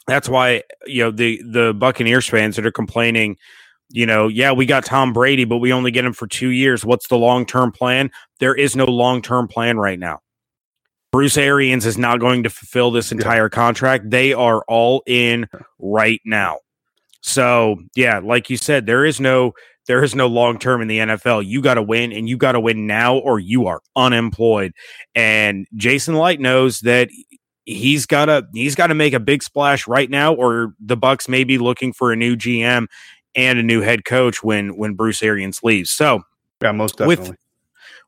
that's 0.07 0.29
why 0.29 0.63
you 0.87 1.03
know 1.03 1.11
the 1.11 1.41
the 1.49 1.75
Buccaneers 1.75 2.29
fans 2.29 2.57
that 2.57 2.67
are 2.67 2.73
complaining, 2.73 3.37
you 3.91 4.07
know, 4.07 4.29
yeah, 4.29 4.53
we 4.53 4.67
got 4.67 4.85
Tom 4.85 5.13
Brady, 5.13 5.45
but 5.45 5.59
we 5.59 5.73
only 5.73 5.91
get 5.91 6.05
him 6.05 6.13
for 6.13 6.27
two 6.27 6.49
years. 6.49 6.85
What's 6.85 7.09
the 7.09 7.19
long 7.19 7.45
term 7.45 7.73
plan? 7.73 8.11
There 8.39 8.55
is 8.55 8.77
no 8.77 8.85
long 8.85 9.21
term 9.21 9.49
plan 9.49 9.79
right 9.79 9.99
now. 9.99 10.21
Bruce 11.13 11.37
Arians 11.37 11.87
is 11.87 11.99
not 11.99 12.21
going 12.21 12.45
to 12.45 12.51
fulfill 12.51 12.93
this 12.93 13.11
entire 13.11 13.49
contract. 13.49 14.11
They 14.11 14.33
are 14.33 14.63
all 14.69 15.03
in 15.07 15.49
right 15.81 16.21
now. 16.25 16.59
So 17.21 17.81
yeah, 17.97 18.21
like 18.23 18.49
you 18.49 18.57
said, 18.57 18.87
there 18.87 19.05
is 19.05 19.21
no 19.21 19.53
there 19.87 20.05
is 20.05 20.15
no 20.15 20.29
long 20.29 20.59
term 20.59 20.83
in 20.83 20.89
the 20.89 20.99
NFL. 20.99 21.47
You 21.47 21.61
got 21.61 21.75
to 21.75 21.83
win, 21.83 22.13
and 22.13 22.29
you 22.29 22.37
got 22.37 22.53
to 22.53 22.61
win 22.61 22.87
now, 22.87 23.17
or 23.17 23.41
you 23.41 23.67
are 23.67 23.81
unemployed. 23.97 24.73
And 25.17 25.67
Jason 25.75 26.15
Licht 26.15 26.41
knows 26.41 26.81
that 26.81 27.09
he's 27.65 28.07
got 28.07 28.27
to 28.27 28.47
he's 28.55 28.77
got 28.77 28.87
to 28.87 28.95
make 28.95 29.15
a 29.15 29.21
big 29.21 29.43
splash 29.43 29.89
right 29.89 30.09
now, 30.09 30.33
or 30.33 30.75
the 30.79 30.97
Bucs 30.97 31.29
may 31.29 31.43
be 31.43 31.59
looking 31.59 31.93
for 31.93 32.13
a 32.13 32.17
new 32.17 32.37
GM 32.37 32.87
and 33.35 33.59
a 33.59 33.63
new 33.63 33.81
head 33.81 34.05
coach 34.05 34.43
when 34.43 34.77
when 34.77 34.95
Bruce 34.95 35.23
Arians 35.23 35.63
leaves. 35.63 35.91
So 35.91 36.23
yeah, 36.63 36.73
most 36.73 36.99
definitely. 36.99 37.31
With, 37.31 37.39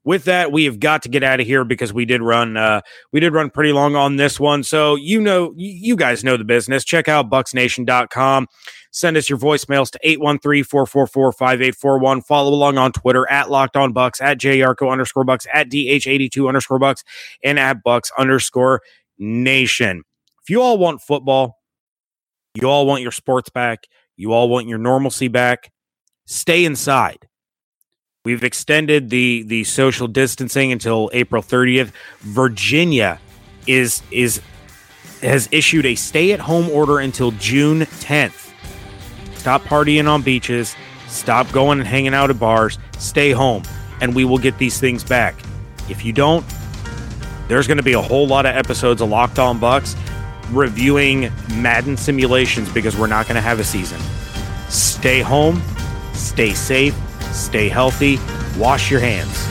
with 0.04 0.24
that, 0.24 0.50
we 0.50 0.64
have 0.64 0.80
got 0.80 1.02
to 1.02 1.08
get 1.08 1.22
out 1.22 1.38
of 1.38 1.46
here 1.46 1.64
because 1.64 1.92
we 1.92 2.04
did 2.04 2.20
run 2.22 2.56
uh, 2.56 2.80
we 3.12 3.20
did 3.20 3.32
run 3.32 3.50
pretty 3.50 3.72
long 3.72 3.94
on 3.94 4.16
this 4.16 4.40
one. 4.40 4.64
So 4.64 4.96
you 4.96 5.20
know 5.20 5.54
you 5.56 5.94
guys 5.96 6.24
know 6.24 6.37
the 6.37 6.44
business. 6.44 6.85
Check 6.85 7.08
out 7.08 7.30
bucsnation.com. 7.30 8.48
Send 8.90 9.16
us 9.16 9.30
your 9.30 9.38
voicemails 9.38 9.92
to 9.92 10.00
813-444-5841. 10.04 12.26
Follow 12.26 12.52
along 12.52 12.76
on 12.76 12.92
Twitter 12.92 13.30
at 13.30 13.48
Locked 13.50 13.76
On 13.76 13.94
Bucs, 13.94 14.20
at 14.20 14.38
JYarcho 14.38 14.90
underscore 14.90 15.24
Bucs, 15.24 15.46
at 15.52 15.70
DH82 15.70 16.46
underscore 16.46 16.78
Bucs, 16.78 17.02
and 17.42 17.58
at 17.58 17.82
Bucs 17.82 18.11
underscore 18.18 18.82
Nation. 19.18 20.02
If 20.42 20.50
you 20.50 20.61
all 20.61 20.76
want 20.76 21.00
football, 21.00 21.62
you 22.54 22.68
all 22.68 22.87
want 22.87 23.00
your 23.00 23.12
sports 23.12 23.48
back, 23.48 23.87
you 24.22 24.32
all 24.32 24.48
want 24.48 24.68
your 24.68 24.78
normalcy 24.78 25.26
back, 25.26 25.72
stay 26.26 26.64
inside. 26.64 27.28
We've 28.24 28.44
extended 28.44 29.11
the 29.11 29.42
the 29.42 29.64
social 29.64 30.06
distancing 30.06 30.70
until 30.70 31.11
April 31.12 31.42
30th. 31.42 31.90
Virginia 32.20 33.18
is 33.66 34.00
is 34.12 34.40
has 35.22 35.48
issued 35.50 35.87
a 35.87 35.96
stay 35.96 36.30
at 36.30 36.38
home 36.38 36.70
order 36.70 37.00
until 37.00 37.32
June 37.32 37.80
10th. 37.80 38.52
Stop 39.35 39.62
partying 39.62 40.08
on 40.08 40.22
beaches, 40.22 40.76
stop 41.08 41.50
going 41.50 41.80
and 41.80 41.88
hanging 41.88 42.14
out 42.14 42.30
at 42.30 42.38
bars, 42.38 42.78
stay 42.98 43.32
home, 43.32 43.64
and 44.00 44.14
we 44.14 44.24
will 44.24 44.38
get 44.38 44.56
these 44.58 44.78
things 44.78 45.02
back. 45.02 45.35
If 45.88 46.04
you 46.04 46.12
don't, 46.12 46.46
there's 47.48 47.66
going 47.66 47.76
to 47.76 47.82
be 47.82 47.94
a 47.94 48.00
whole 48.00 48.28
lot 48.28 48.46
of 48.46 48.54
episodes 48.54 49.02
of 49.02 49.08
Locked 49.08 49.40
On 49.40 49.58
Bucs 49.58 49.96
reviewing 50.52 51.32
Madden 51.56 51.96
simulations 51.96 52.72
because 52.72 52.96
we're 52.96 53.06
not 53.06 53.26
going 53.26 53.36
to 53.36 53.42
have 53.42 53.60
a 53.60 53.64
season. 53.64 54.00
Stay 54.68 55.20
home, 55.20 55.62
stay 56.12 56.52
safe, 56.52 56.94
stay 57.32 57.68
healthy, 57.68 58.18
wash 58.56 58.90
your 58.90 59.00
hands. 59.00 59.46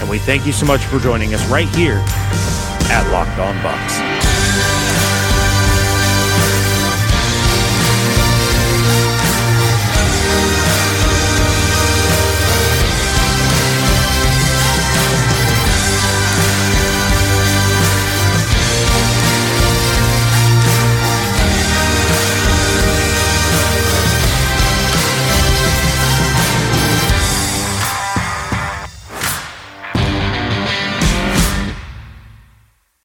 And 0.00 0.08
we 0.08 0.18
thank 0.18 0.46
you 0.46 0.52
so 0.52 0.66
much 0.66 0.80
for 0.82 0.98
joining 0.98 1.34
us 1.34 1.46
right 1.48 1.68
here 1.68 2.02
at 2.90 3.08
Locked 3.12 3.38
On 3.38 3.54
Bucs. 3.56 4.09